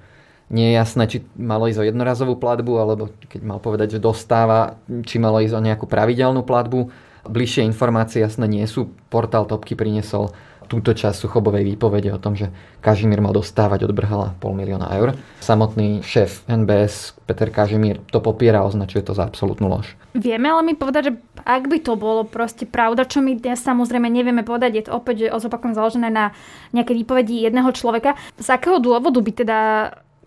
Nie 0.53 0.69
je 0.69 0.75
jasné, 0.77 1.03
či 1.09 1.25
malo 1.33 1.65
ísť 1.65 1.81
o 1.81 1.89
jednorazovú 1.89 2.37
platbu, 2.37 2.73
alebo 2.77 3.09
keď 3.33 3.41
mal 3.41 3.57
povedať, 3.57 3.97
že 3.97 4.05
dostáva, 4.05 4.77
či 5.09 5.17
malo 5.17 5.41
ísť 5.41 5.57
o 5.57 5.65
nejakú 5.65 5.89
pravidelnú 5.89 6.45
platbu. 6.45 6.93
Bližšie 7.25 7.65
informácie 7.65 8.21
jasné 8.21 8.45
nie 8.45 8.67
sú. 8.69 8.93
Portál 9.09 9.49
Topky 9.49 9.73
priniesol 9.73 10.37
túto 10.73 10.97
časť 10.97 11.29
Suchobovej 11.29 11.69
výpovede 11.69 12.09
o 12.09 12.17
tom, 12.17 12.33
že 12.33 12.49
Kažimír 12.81 13.21
mal 13.21 13.37
dostávať 13.37 13.85
od 13.85 13.93
Brhala 13.93 14.33
pol 14.41 14.57
milióna 14.57 14.89
eur. 14.97 15.13
Samotný 15.45 16.01
šéf 16.01 16.49
NBS 16.49 17.13
Peter 17.29 17.53
Kažimír 17.53 18.01
to 18.09 18.25
popiera 18.25 18.65
a 18.65 18.67
označuje 18.67 19.05
to 19.05 19.13
za 19.13 19.29
absolútnu 19.29 19.69
lož. 19.69 19.93
Vieme 20.17 20.49
ale 20.49 20.65
mi 20.65 20.73
povedať, 20.73 21.13
že 21.13 21.13
ak 21.45 21.69
by 21.69 21.79
to 21.85 21.93
bolo 22.01 22.25
proste 22.25 22.65
pravda, 22.65 23.05
čo 23.05 23.21
my 23.21 23.37
dnes 23.37 23.61
samozrejme 23.61 24.09
nevieme 24.09 24.41
povedať, 24.41 24.71
je 24.81 24.85
to 24.89 24.97
opäť, 24.97 25.29
zopakujem 25.29 25.77
založené 25.77 26.09
na 26.09 26.33
nejaké 26.73 26.97
výpovedi 26.97 27.45
jedného 27.45 27.69
človeka. 27.77 28.17
Z 28.41 28.49
akého 28.57 28.81
dôvodu 28.81 29.21
by 29.21 29.33
teda 29.45 29.59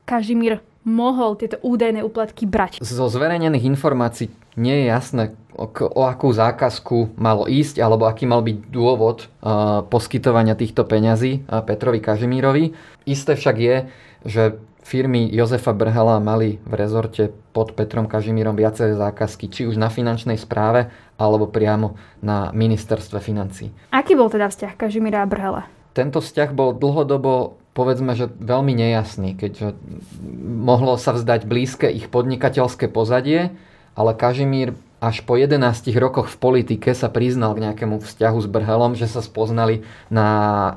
Kažimír 0.05 0.61
mohol 0.85 1.35
tieto 1.35 1.57
údajné 1.65 2.05
úplatky 2.05 2.45
brať? 2.45 2.79
Zo 2.79 3.09
zverejnených 3.09 3.65
informácií 3.65 4.29
nie 4.55 4.85
je 4.85 4.85
jasné, 4.87 5.23
o, 5.57 5.67
o 5.67 6.01
akú 6.07 6.31
zákazku 6.31 7.17
malo 7.19 7.49
ísť, 7.49 7.83
alebo 7.83 8.07
aký 8.07 8.23
mal 8.23 8.39
byť 8.39 8.57
dôvod 8.71 9.27
uh, 9.27 9.83
poskytovania 9.89 10.55
týchto 10.55 10.87
peňazí 10.87 11.43
uh, 11.43 11.59
Petrovi 11.65 11.99
Kažimírovi. 11.99 12.71
Isté 13.03 13.35
však 13.35 13.55
je, 13.59 13.75
že 14.23 14.43
firmy 14.85 15.27
Jozefa 15.33 15.73
Brhala 15.73 16.21
mali 16.21 16.61
v 16.61 16.73
rezorte 16.77 17.33
pod 17.51 17.73
Petrom 17.73 18.05
Kažimírom 18.05 18.53
viaceré 18.53 18.93
zákazky, 18.93 19.49
či 19.49 19.61
už 19.65 19.81
na 19.81 19.89
finančnej 19.89 20.37
správe, 20.37 20.93
alebo 21.17 21.49
priamo 21.49 21.97
na 22.21 22.53
ministerstve 22.53 23.17
financí. 23.19 23.73
Aký 23.89 24.13
bol 24.13 24.29
teda 24.29 24.47
vzťah 24.47 24.77
Kažimíra 24.77 25.25
a 25.25 25.27
Brhala? 25.27 25.65
Tento 25.97 26.21
vzťah 26.21 26.51
bol 26.53 26.77
dlhodobo 26.77 27.57
povedzme, 27.75 28.15
že 28.15 28.31
veľmi 28.31 28.71
nejasný, 28.71 29.35
keďže 29.35 29.75
mohlo 30.39 30.95
sa 30.95 31.11
vzdať 31.11 31.43
blízke 31.43 31.91
ich 31.91 32.07
podnikateľské 32.07 32.87
pozadie, 32.87 33.51
ale 33.93 34.15
Kažimír 34.15 34.79
až 35.03 35.21
po 35.27 35.35
11 35.35 35.91
rokoch 35.99 36.31
v 36.31 36.39
politike 36.39 36.95
sa 36.95 37.11
priznal 37.11 37.53
k 37.53 37.67
nejakému 37.67 37.99
vzťahu 37.99 38.37
s 38.41 38.47
Brhelom, 38.47 38.95
že 38.95 39.11
sa 39.11 39.19
spoznali 39.19 39.83
na 40.07 40.27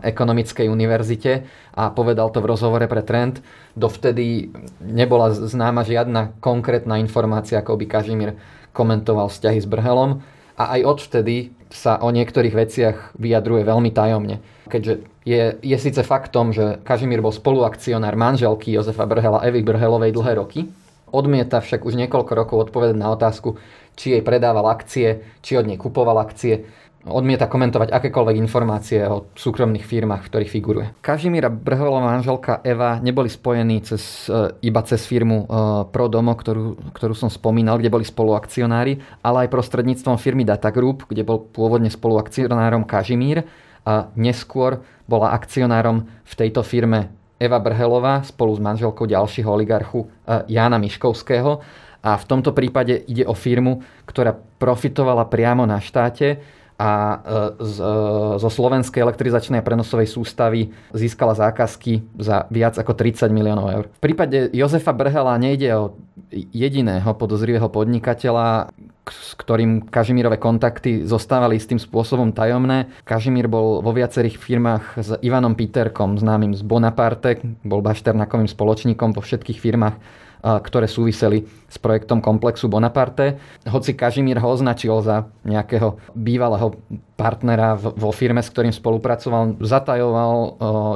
ekonomickej 0.02 0.66
univerzite 0.68 1.46
a 1.72 1.88
povedal 1.94 2.28
to 2.34 2.42
v 2.42 2.50
rozhovore 2.50 2.84
pre 2.90 3.00
Trend. 3.06 3.40
Dovtedy 3.78 4.50
nebola 4.82 5.30
známa 5.32 5.86
žiadna 5.86 6.34
konkrétna 6.42 6.98
informácia, 6.98 7.62
ako 7.62 7.78
by 7.78 7.86
Kažimír 7.86 8.30
komentoval 8.74 9.30
vzťahy 9.30 9.62
s 9.62 9.70
Brhelom 9.70 10.20
a 10.58 10.74
aj 10.74 10.80
odvtedy 10.84 11.54
sa 11.70 12.02
o 12.02 12.10
niektorých 12.10 12.54
veciach 12.54 12.96
vyjadruje 13.14 13.62
veľmi 13.62 13.94
tajomne. 13.94 14.42
Keďže 14.66 15.06
je, 15.22 15.42
je 15.60 15.76
síce 15.78 16.00
faktom, 16.02 16.50
že 16.50 16.82
Kažimír 16.82 17.22
bol 17.22 17.30
spoluakcionár 17.30 18.18
manželky 18.18 18.74
Jozefa 18.74 19.06
Brhela, 19.06 19.44
Evy 19.46 19.62
Brhelovej 19.62 20.12
dlhé 20.12 20.40
roky, 20.40 20.66
odmieta 21.12 21.60
však 21.62 21.84
už 21.84 21.94
niekoľko 21.94 22.32
rokov 22.34 22.56
odpovedať 22.68 22.96
na 22.96 23.12
otázku, 23.12 23.60
či 23.94 24.18
jej 24.18 24.22
predával 24.24 24.66
akcie, 24.68 25.24
či 25.44 25.56
od 25.56 25.68
nej 25.68 25.78
kupoval 25.78 26.18
akcie. 26.20 26.68
Odmieta 27.08 27.48
komentovať 27.48 27.88
akékoľvek 27.88 28.36
informácie 28.36 29.02
o 29.08 29.32
súkromných 29.32 29.82
firmách, 29.82 30.22
v 30.24 30.28
ktorých 30.28 30.52
figuruje. 30.52 30.86
Kažimíra 31.00 31.48
Brhelová 31.48 32.04
manželka 32.04 32.60
Eva 32.60 33.00
neboli 33.00 33.32
spojení 33.32 33.80
cez, 33.80 34.28
e, 34.28 34.52
iba 34.62 34.84
cez 34.84 35.08
firmu 35.08 35.44
e, 35.44 35.46
Prodomo, 35.88 36.36
ktorú, 36.36 36.92
ktorú 36.92 37.14
som 37.16 37.32
spomínal, 37.32 37.80
kde 37.80 37.90
boli 37.90 38.04
spoluakcionári, 38.04 39.00
ale 39.24 39.48
aj 39.48 39.52
prostredníctvom 39.52 40.20
firmy 40.20 40.44
Data 40.44 40.68
Group, 40.68 41.08
kde 41.08 41.24
bol 41.24 41.48
pôvodne 41.48 41.88
spoluakcionárom 41.88 42.84
Kažimír 42.84 43.48
a 43.88 44.12
neskôr 44.14 44.84
bola 45.08 45.32
akcionárom 45.32 46.04
v 46.04 46.34
tejto 46.36 46.60
firme 46.60 47.08
Eva 47.38 47.62
Brhelová 47.62 48.26
spolu 48.26 48.58
s 48.58 48.60
manželkou 48.60 49.06
ďalšieho 49.06 49.48
oligarchu 49.48 50.04
e, 50.04 50.06
Jána 50.52 50.76
Miškovského 50.76 51.62
a 52.02 52.14
v 52.18 52.24
tomto 52.26 52.54
prípade 52.54 53.06
ide 53.06 53.26
o 53.26 53.34
firmu, 53.34 53.82
ktorá 54.06 54.34
profitovala 54.34 55.26
priamo 55.26 55.66
na 55.66 55.78
štáte 55.78 56.42
a 56.78 56.90
e, 56.94 57.16
z, 57.58 57.74
e, 57.82 57.94
zo 58.38 58.50
slovenskej 58.50 59.02
elektrizačnej 59.02 59.66
prenosovej 59.66 60.06
sústavy 60.06 60.70
získala 60.94 61.34
zákazky 61.34 62.06
za 62.14 62.46
viac 62.54 62.78
ako 62.78 62.94
30 62.94 63.34
miliónov 63.34 63.66
eur. 63.66 63.84
V 63.98 64.02
prípade 64.02 64.54
Jozefa 64.54 64.94
Brhela 64.94 65.34
nejde 65.42 65.74
o 65.74 65.98
jediného 66.30 67.10
podozrivého 67.18 67.66
podnikateľa, 67.66 68.70
s 69.08 69.32
ktorým 69.40 69.88
Kažimírové 69.88 70.38
kontakty 70.38 71.02
zostávali 71.02 71.58
istým 71.58 71.80
spôsobom 71.80 72.30
tajomné. 72.30 72.92
Kažimír 73.02 73.50
bol 73.50 73.80
vo 73.80 73.90
viacerých 73.90 74.38
firmách 74.38 74.84
s 75.00 75.10
Ivanom 75.24 75.58
Peterkom, 75.58 76.20
známym 76.20 76.54
z 76.54 76.62
Bonaparte, 76.62 77.40
bol 77.64 77.80
bašternakovým 77.82 78.46
spoločníkom 78.46 79.16
vo 79.16 79.24
všetkých 79.24 79.58
firmách 79.58 79.96
ktoré 80.42 80.86
súviseli 80.86 81.46
s 81.68 81.76
projektom 81.76 82.22
komplexu 82.24 82.70
Bonaparte. 82.70 83.36
Hoci 83.68 83.92
Kažimír 83.92 84.40
ho 84.40 84.48
označil 84.48 84.94
za 85.04 85.28
nejakého 85.44 86.00
bývalého 86.16 86.78
partnera 87.18 87.74
vo 87.76 88.14
firme, 88.14 88.40
s 88.40 88.48
ktorým 88.48 88.70
spolupracoval, 88.70 89.58
zatajoval 89.58 90.32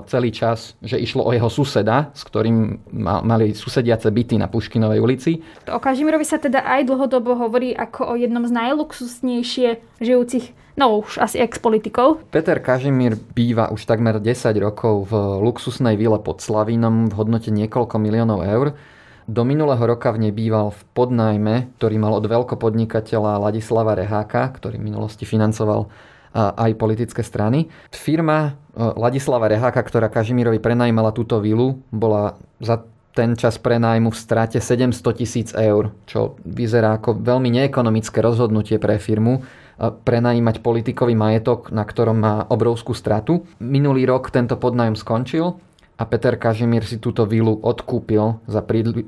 celý 0.07 0.31
čas, 0.31 0.78
že 0.78 0.96
išlo 0.96 1.26
o 1.26 1.35
jeho 1.35 1.50
suseda, 1.50 2.14
s 2.14 2.22
ktorým 2.22 2.78
mali 3.02 3.52
susediace 3.52 4.09
byty 4.09 4.38
na 4.38 4.46
Puškinovej 4.46 5.02
ulici. 5.02 5.42
O 5.66 5.83
Kažimírovi 5.83 6.24
sa 6.24 6.38
teda 6.38 6.62
aj 6.62 6.87
dlhodobo 6.87 7.35
hovorí 7.35 7.74
ako 7.74 8.14
o 8.14 8.18
jednom 8.18 8.46
z 8.46 8.52
najluxusnejšie 8.55 9.68
žijúcich 9.98 10.55
no 10.76 11.05
už 11.05 11.20
asi 11.20 11.37
ex-politikov. 11.40 12.24
Peter 12.33 12.57
Kažimír 12.57 13.16
býva 13.16 13.68
už 13.68 13.85
takmer 13.85 14.16
10 14.16 14.57
rokov 14.57 15.12
v 15.12 15.12
luxusnej 15.44 16.00
vile 16.00 16.16
pod 16.20 16.40
Slavínom 16.40 17.12
v 17.12 17.16
hodnote 17.16 17.52
niekoľko 17.52 18.00
miliónov 18.00 18.40
eur. 18.44 18.72
Do 19.30 19.46
minulého 19.46 19.80
roka 19.87 20.11
v 20.11 20.28
nej 20.28 20.32
býval 20.35 20.74
v 20.74 20.82
podnajme, 20.98 21.54
ktorý 21.78 21.96
mal 22.02 22.18
od 22.18 22.26
veľkopodnikateľa 22.26 23.38
Ladislava 23.38 23.94
Reháka, 23.94 24.50
ktorý 24.50 24.82
v 24.82 24.87
minulosti 24.90 25.22
financoval 25.22 25.87
aj 26.35 26.70
politické 26.80 27.22
strany. 27.22 27.68
Firma 27.92 28.56
Ladislava 28.74 29.46
Reháka, 29.46 29.85
ktorá 29.85 30.08
Kažimírovi 30.08 30.58
prenajímala 30.58 31.14
túto 31.14 31.38
vilu, 31.38 31.78
bola 31.92 32.40
za 32.58 32.82
ten 33.12 33.37
čas 33.37 33.61
prenájmu 33.61 34.08
v 34.08 34.16
strate 34.16 34.56
700 34.56 34.96
tisíc 35.12 35.48
eur, 35.52 35.92
čo 36.08 36.40
vyzerá 36.48 36.96
ako 36.96 37.20
veľmi 37.20 37.52
neekonomické 37.52 38.24
rozhodnutie 38.24 38.80
pre 38.80 38.96
firmu 38.96 39.44
prenajímať 39.82 40.64
politikový 40.64 41.12
majetok, 41.12 41.68
na 41.68 41.85
ktorom 41.85 42.16
má 42.16 42.35
obrovskú 42.48 42.96
stratu. 42.96 43.44
Minulý 43.61 44.08
rok 44.08 44.32
tento 44.32 44.56
podnájom 44.56 44.96
skončil 44.96 45.61
a 45.96 46.02
Peter 46.09 46.35
Kažimír 46.35 46.85
si 46.88 46.98
túto 46.98 47.28
vilu 47.28 47.59
odkúpil 47.61 48.40
za 48.48 48.64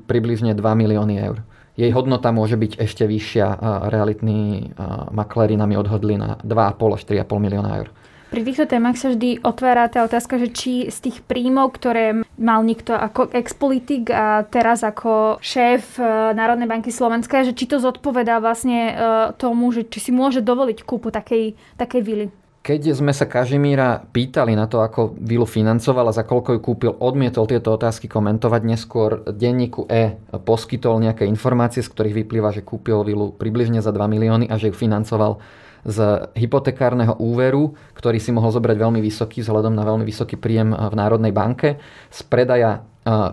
približne 0.07 0.53
2 0.53 0.61
milióny 0.61 1.15
eur. 1.19 1.41
Jej 1.75 1.91
hodnota 1.91 2.31
môže 2.31 2.55
byť 2.55 2.79
ešte 2.79 3.03
vyššia 3.03 3.47
a 3.51 3.69
realitní 3.91 4.71
makléri 5.11 5.59
nami 5.59 5.75
odhodli 5.75 6.15
na 6.15 6.39
2,5 6.39 6.95
až 6.95 7.01
3,5 7.03 7.35
milióna 7.35 7.71
eur. 7.83 7.91
Pri 8.35 8.41
týchto 8.41 8.65
témach 8.65 8.97
sa 8.97 9.13
vždy 9.13 9.47
otvára 9.47 9.85
tá 9.87 10.03
otázka, 10.03 10.41
že 10.41 10.49
či 10.49 10.73
z 10.89 10.97
tých 11.07 11.17
príjmov, 11.23 11.77
ktoré 11.77 12.25
mal 12.35 12.65
niekto 12.65 12.91
ako 12.91 13.31
expolitik 13.31 14.11
a 14.11 14.43
teraz 14.43 14.81
ako 14.83 15.39
šéf 15.39 16.01
e, 16.01 16.33
Národnej 16.35 16.67
banky 16.67 16.91
Slovenska, 16.91 17.45
že 17.45 17.55
či 17.55 17.69
to 17.69 17.79
zodpovedá 17.79 18.43
vlastne 18.43 18.91
e, 18.91 18.93
tomu, 19.39 19.71
že 19.71 19.87
či 19.87 20.09
si 20.09 20.11
môže 20.11 20.43
dovoliť 20.43 20.83
kúpu 20.83 21.15
takej, 21.15 21.55
takej 21.79 22.01
vily. 22.03 22.27
Keď 22.65 22.97
sme 22.97 23.13
sa 23.13 23.29
Kažimíra 23.29 24.09
pýtali 24.09 24.57
na 24.57 24.65
to, 24.65 24.81
ako 24.81 25.13
vilu 25.21 25.45
financoval 25.45 26.09
a 26.09 26.17
za 26.17 26.25
koľko 26.25 26.57
ju 26.57 26.59
kúpil, 26.65 26.91
odmietol 26.97 27.45
tieto 27.45 27.69
otázky 27.69 28.09
komentovať. 28.09 28.61
Neskôr 28.65 29.21
denníku 29.29 29.85
E 29.85 30.17
poskytol 30.41 30.97
nejaké 30.97 31.29
informácie, 31.29 31.85
z 31.85 31.93
ktorých 31.93 32.25
vyplýva, 32.25 32.49
že 32.49 32.65
kúpil 32.65 33.05
vilu 33.05 33.29
približne 33.37 33.85
za 33.85 33.93
2 33.93 34.09
milióny 34.09 34.49
a 34.49 34.57
že 34.57 34.73
ju 34.73 34.75
financoval 34.81 35.37
z 35.85 36.25
hypotekárneho 36.33 37.13
úveru, 37.21 37.77
ktorý 37.93 38.17
si 38.17 38.33
mohol 38.33 38.49
zobrať 38.49 38.81
veľmi 38.81 38.97
vysoký 38.97 39.45
vzhľadom 39.45 39.77
na 39.77 39.85
veľmi 39.85 40.01
vysoký 40.01 40.33
príjem 40.33 40.73
v 40.73 40.93
Národnej 40.97 41.29
banke, 41.29 41.77
z 42.09 42.19
predaja 42.25 42.81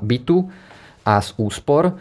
bytu 0.05 0.45
a 1.09 1.17
z 1.25 1.33
úspor. 1.41 1.97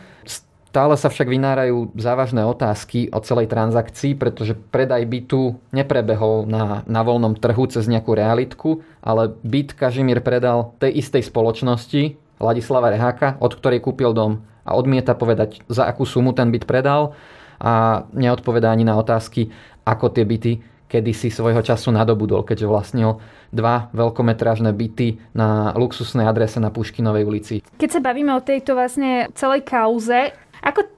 Stále 0.71 0.95
sa 0.95 1.11
však 1.11 1.27
vynárajú 1.27 1.91
závažné 1.99 2.47
otázky 2.47 3.11
o 3.11 3.19
celej 3.19 3.51
transakcii, 3.51 4.15
pretože 4.15 4.55
predaj 4.55 5.03
bytu 5.03 5.59
neprebehol 5.75 6.47
na, 6.47 6.87
na 6.87 7.03
voľnom 7.03 7.35
trhu 7.35 7.67
cez 7.67 7.91
nejakú 7.91 8.15
realitku, 8.15 8.79
ale 9.03 9.35
byt 9.43 9.75
Kažimír 9.75 10.23
predal 10.23 10.71
tej 10.79 11.03
istej 11.03 11.27
spoločnosti, 11.27 12.15
Ladislava 12.39 12.87
Reháka, 12.87 13.35
od 13.43 13.51
ktorej 13.51 13.83
kúpil 13.83 14.15
dom 14.15 14.47
a 14.63 14.71
odmieta 14.79 15.11
povedať, 15.11 15.59
za 15.67 15.91
akú 15.91 16.07
sumu 16.07 16.31
ten 16.31 16.47
byt 16.55 16.63
predal 16.63 17.19
a 17.59 18.07
neodpovedá 18.15 18.71
ani 18.71 18.87
na 18.87 18.95
otázky, 18.95 19.51
ako 19.83 20.07
tie 20.07 20.23
byty 20.23 20.53
kedy 20.91 21.15
si 21.15 21.31
svojho 21.31 21.63
času 21.63 21.87
nadobudol, 21.95 22.43
keďže 22.43 22.67
vlastnil 22.67 23.23
dva 23.55 23.87
veľkometrážne 23.95 24.75
byty 24.75 25.23
na 25.31 25.71
luxusnej 25.71 26.27
adrese 26.27 26.59
na 26.59 26.67
Puškinovej 26.67 27.23
ulici. 27.23 27.55
Keď 27.79 27.89
sa 27.95 28.03
bavíme 28.03 28.35
o 28.35 28.43
tejto 28.43 28.75
vlastne 28.75 29.31
celej 29.31 29.63
kauze, 29.63 30.35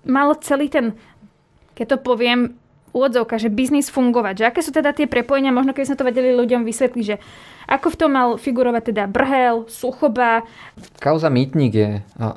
mal 0.04 0.36
celý 0.40 0.68
ten, 0.68 0.96
keď 1.74 1.96
to 1.96 1.98
poviem, 2.04 2.60
úvodzovka, 2.94 3.42
že 3.42 3.50
biznis 3.50 3.90
fungovať, 3.90 4.34
že 4.38 4.46
aké 4.46 4.62
sú 4.62 4.70
teda 4.70 4.94
tie 4.94 5.10
prepojenia, 5.10 5.50
možno 5.50 5.74
keď 5.74 5.84
sme 5.90 6.00
to 6.00 6.08
vedeli 6.08 6.30
ľuďom 6.38 6.62
vysvetliť, 6.62 7.06
že 7.06 7.18
ako 7.66 7.90
v 7.90 7.98
tom 7.98 8.12
mal 8.14 8.30
figurovať 8.38 8.94
teda 8.94 9.04
Brhel, 9.10 9.66
Suchoba. 9.66 10.46
Kauza 11.02 11.34
Mýtnik 11.34 11.74
je 11.74 11.90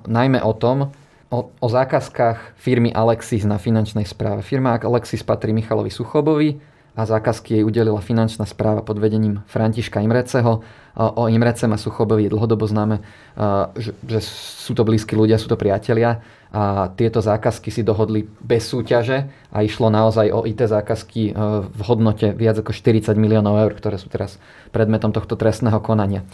najmä 0.09 0.41
o 0.41 0.57
tom, 0.57 0.97
o, 1.29 1.39
o 1.53 1.69
zákazkách 1.69 2.57
firmy 2.57 2.89
Alexis 2.95 3.45
na 3.45 3.61
finančnej 3.61 4.09
správe. 4.09 4.41
Firma 4.41 4.81
Alexis 4.81 5.21
patrí 5.21 5.53
Michalovi 5.53 5.93
Suchobovi, 5.93 6.57
a 6.97 7.05
zákazky 7.05 7.61
jej 7.61 7.65
udelila 7.65 8.01
finančná 8.01 8.49
správa 8.49 8.81
pod 8.81 8.97
vedením 8.97 9.45
Františka 9.45 10.01
Imreceho. 10.01 10.65
O 10.97 11.29
Imrecem 11.29 11.69
a 11.69 11.77
Suchobovi 11.77 12.25
je 12.25 12.33
dlhodobo 12.33 12.65
známe, 12.65 13.05
že, 13.77 13.93
sú 14.25 14.73
to 14.73 14.81
blízki 14.81 15.13
ľudia, 15.13 15.37
sú 15.37 15.53
to 15.53 15.61
priatelia 15.61 16.25
a 16.49 16.89
tieto 16.97 17.21
zákazky 17.21 17.69
si 17.69 17.85
dohodli 17.85 18.25
bez 18.41 18.65
súťaže 18.73 19.29
a 19.53 19.61
išlo 19.61 19.93
naozaj 19.93 20.33
o 20.33 20.49
IT 20.49 20.65
zákazky 20.65 21.37
v 21.69 21.81
hodnote 21.85 22.33
viac 22.33 22.65
ako 22.65 22.73
40 22.73 23.13
miliónov 23.13 23.61
eur, 23.61 23.77
ktoré 23.77 24.01
sú 24.01 24.09
teraz 24.09 24.41
predmetom 24.73 25.13
tohto 25.13 25.37
trestného 25.37 25.77
konania. 25.85 26.25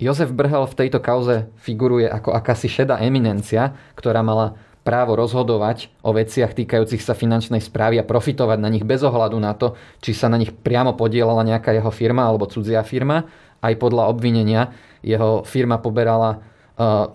Jozef 0.00 0.32
Brhel 0.32 0.64
v 0.64 0.78
tejto 0.80 1.00
kauze 1.00 1.52
figuruje 1.60 2.08
ako 2.08 2.32
akási 2.32 2.72
šedá 2.72 3.00
eminencia, 3.04 3.76
ktorá 3.96 4.24
mala 4.24 4.56
právo 4.86 5.18
rozhodovať 5.18 5.90
o 6.06 6.14
veciach 6.14 6.54
týkajúcich 6.54 7.02
sa 7.02 7.18
finančnej 7.18 7.58
správy 7.58 7.98
a 7.98 8.06
profitovať 8.06 8.58
na 8.62 8.70
nich 8.70 8.86
bez 8.86 9.02
ohľadu 9.02 9.34
na 9.42 9.58
to, 9.58 9.74
či 9.98 10.14
sa 10.14 10.30
na 10.30 10.38
nich 10.38 10.54
priamo 10.54 10.94
podielala 10.94 11.42
nejaká 11.42 11.74
jeho 11.74 11.90
firma 11.90 12.22
alebo 12.22 12.46
cudzia 12.46 12.86
firma. 12.86 13.26
Aj 13.58 13.74
podľa 13.74 14.06
obvinenia 14.06 14.70
jeho 15.02 15.42
firma 15.42 15.82
poberala 15.82 16.30
e, 16.30 16.38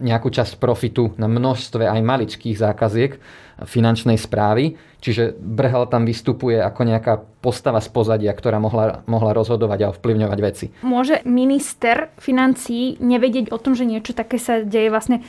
nejakú 0.03 0.27
časť 0.27 0.59
profitu 0.59 1.15
na 1.15 1.31
množstve 1.31 1.87
aj 1.87 2.01
maličkých 2.03 2.59
zákaziek 2.59 3.15
finančnej 3.63 4.17
správy. 4.19 4.75
Čiže 5.01 5.33
Brhel 5.33 5.89
tam 5.89 6.05
vystupuje 6.05 6.61
ako 6.61 6.81
nejaká 6.85 7.13
postava 7.41 7.81
z 7.81 7.89
pozadia, 7.89 8.29
ktorá 8.33 8.61
mohla, 8.61 9.01
mohla 9.09 9.33
rozhodovať 9.33 9.79
a 9.81 9.91
ovplyvňovať 9.97 10.39
veci. 10.41 10.65
Môže 10.85 11.25
minister 11.25 12.13
financí 12.21 13.01
nevedieť 13.01 13.49
o 13.49 13.57
tom, 13.57 13.73
že 13.73 13.89
niečo 13.89 14.13
také 14.13 14.37
sa 14.37 14.61
deje 14.61 14.93
vlastne 14.93 15.25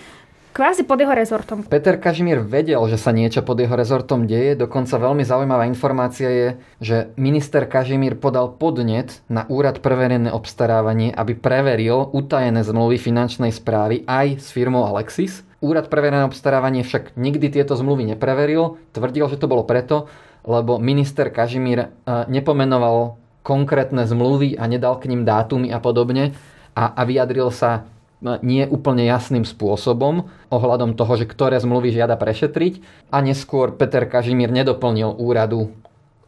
kvázi 0.52 0.84
pod 0.84 1.00
jeho 1.00 1.16
rezortom. 1.16 1.64
Peter 1.64 1.96
Kažimír 1.96 2.44
vedel, 2.44 2.78
že 2.86 3.00
sa 3.00 3.10
niečo 3.10 3.40
pod 3.40 3.58
jeho 3.58 3.72
rezortom 3.72 4.28
deje, 4.28 4.54
dokonca 4.54 5.00
veľmi 5.00 5.24
zaujímavá 5.24 5.64
informácia 5.64 6.28
je, 6.28 6.48
že 6.78 6.96
minister 7.16 7.64
Kažimír 7.64 8.20
podal 8.20 8.52
podnet 8.54 9.24
na 9.32 9.48
úrad 9.48 9.80
pre 9.80 9.96
obstarávanie, 10.32 11.10
aby 11.16 11.32
preveril 11.32 12.12
utajené 12.12 12.60
zmluvy 12.60 13.00
finančnej 13.00 13.50
správy 13.50 14.04
aj 14.04 14.44
s 14.44 14.52
firmou 14.52 14.84
Alexis. 14.84 15.42
Úrad 15.62 15.88
pre 15.88 16.02
verejné 16.04 16.26
obstarávanie 16.28 16.82
však 16.84 17.14
nikdy 17.16 17.48
tieto 17.48 17.78
zmluvy 17.78 18.12
nepreveril, 18.12 18.82
tvrdil, 18.92 19.30
že 19.30 19.38
to 19.38 19.46
bolo 19.46 19.62
preto, 19.62 20.10
lebo 20.44 20.76
minister 20.82 21.30
Kažimír 21.30 21.78
eh, 21.80 21.88
nepomenoval 22.28 23.16
konkrétne 23.42 24.06
zmluvy 24.06 24.58
a 24.58 24.66
nedal 24.70 24.98
k 24.98 25.10
ním 25.10 25.26
dátumy 25.26 25.70
a 25.74 25.78
podobne 25.82 26.34
a, 26.74 26.94
a 26.94 27.02
vyjadril 27.02 27.50
sa 27.50 27.86
nie 28.22 28.64
úplne 28.70 29.02
jasným 29.02 29.42
spôsobom 29.42 30.30
ohľadom 30.48 30.94
toho, 30.94 31.18
že 31.18 31.26
ktoré 31.26 31.58
zmluvy 31.58 31.90
žiada 31.90 32.14
prešetriť 32.14 32.82
a 33.10 33.18
neskôr 33.18 33.74
Peter 33.74 34.06
Kažimír 34.06 34.54
nedoplnil 34.54 35.18
úradu, 35.18 35.74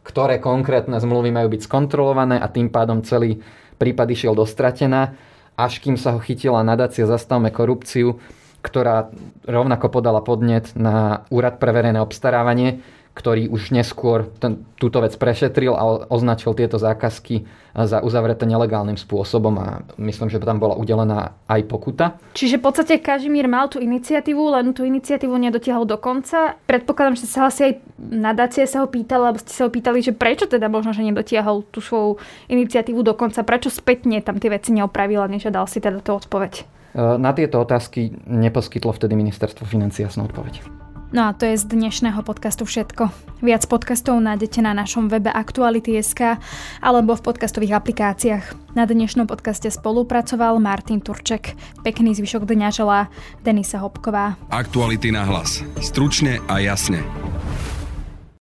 ktoré 0.03 0.37
konkrétne 0.43 0.99
zmluvy 0.99 1.31
majú 1.31 1.55
byť 1.55 1.61
skontrolované 1.65 2.37
a 2.37 2.51
tým 2.51 2.67
pádom 2.67 3.01
celý 3.01 3.39
prípad 3.79 4.11
išiel 4.11 4.35
dostratená, 4.35 5.15
až 5.55 5.79
kým 5.79 5.95
sa 5.95 6.13
ho 6.13 6.19
chytila 6.19 6.61
nadácia 6.67 7.07
Zastavme 7.07 7.49
korupciu, 7.49 8.19
ktorá 8.59 9.07
rovnako 9.47 9.87
podala 9.87 10.19
podnet 10.19 10.75
na 10.75 11.23
Úrad 11.31 11.61
pre 11.61 11.71
verejné 11.71 12.01
obstarávanie, 12.01 12.83
ktorý 13.15 13.47
už 13.47 13.71
neskôr 13.71 14.27
ten, 14.43 14.67
túto 14.75 14.99
vec 14.99 15.15
prešetril 15.15 15.71
a 15.71 16.03
označil 16.11 16.51
tieto 16.51 16.75
zákazky 16.75 17.47
za 17.71 18.03
uzavreté 18.03 18.43
nelegálnym 18.43 18.99
spôsobom 18.99 19.55
a 19.55 19.67
myslím, 19.95 20.27
že 20.27 20.43
tam 20.43 20.59
bola 20.59 20.75
udelená 20.75 21.31
aj 21.47 21.61
pokuta. 21.63 22.19
Čiže 22.35 22.59
v 22.59 22.63
podstate 22.67 22.99
Kažimír 22.99 23.47
mal 23.47 23.71
tú 23.71 23.79
iniciatívu, 23.79 24.43
len 24.51 24.75
tú 24.75 24.83
iniciatívu 24.83 25.31
nedotiahol 25.31 25.87
do 25.87 25.95
konca. 25.95 26.59
Predpokladám, 26.67 27.15
že 27.15 27.27
sa 27.31 27.47
asi 27.47 27.71
aj 27.71 27.73
nadácie 27.99 28.67
sa 28.67 28.83
ho 28.83 28.87
pýtala, 28.91 29.31
alebo 29.31 29.39
ste 29.39 29.55
sa 29.55 29.63
ho 29.67 29.71
pýtali, 29.71 30.03
že 30.03 30.11
prečo 30.11 30.47
teda 30.51 30.67
možno, 30.67 30.91
že 30.91 31.07
nedotiahol 31.07 31.63
tú 31.71 31.79
svoju 31.79 32.19
iniciatívu 32.51 32.99
do 32.99 33.15
konca, 33.15 33.47
prečo 33.47 33.71
spätne 33.71 34.19
tam 34.19 34.43
tie 34.43 34.51
veci 34.51 34.75
neopravil 34.75 35.23
a 35.23 35.31
nežiadal 35.31 35.71
si 35.71 35.79
teda 35.79 36.03
tú 36.03 36.19
odpoveď. 36.19 36.67
E, 36.95 36.99
na 37.15 37.31
tieto 37.31 37.63
otázky 37.63 38.11
neposkytlo 38.27 38.91
vtedy 38.91 39.15
ministerstvo 39.15 39.63
financí 39.63 40.03
jasnú 40.03 40.27
odpoveď. 40.27 40.84
No 41.15 41.31
a 41.31 41.33
to 41.33 41.47
je 41.47 41.55
z 41.55 41.71
dnešného 41.71 42.19
podcastu 42.27 42.67
všetko. 42.67 43.07
Viac 43.39 43.63
podcastov 43.71 44.19
nájdete 44.19 44.59
na 44.59 44.75
našom 44.75 45.07
webe 45.07 45.31
Aktuality.sk 45.31 46.43
alebo 46.83 47.15
v 47.15 47.23
podcastových 47.23 47.79
aplikáciách. 47.79 48.75
Na 48.75 48.83
dnešnom 48.83 49.23
podcaste 49.23 49.71
spolupracoval 49.71 50.59
Martin 50.59 50.99
Turček. 50.99 51.55
Pekný 51.87 52.19
zvyšok 52.19 52.43
dňa 52.43 52.67
želá 52.67 53.07
Denisa 53.47 53.79
Hopková. 53.79 54.35
Aktuality 54.51 55.15
na 55.15 55.23
hlas. 55.23 55.63
Stručne 55.79 56.43
a 56.51 56.59
jasne. 56.59 56.99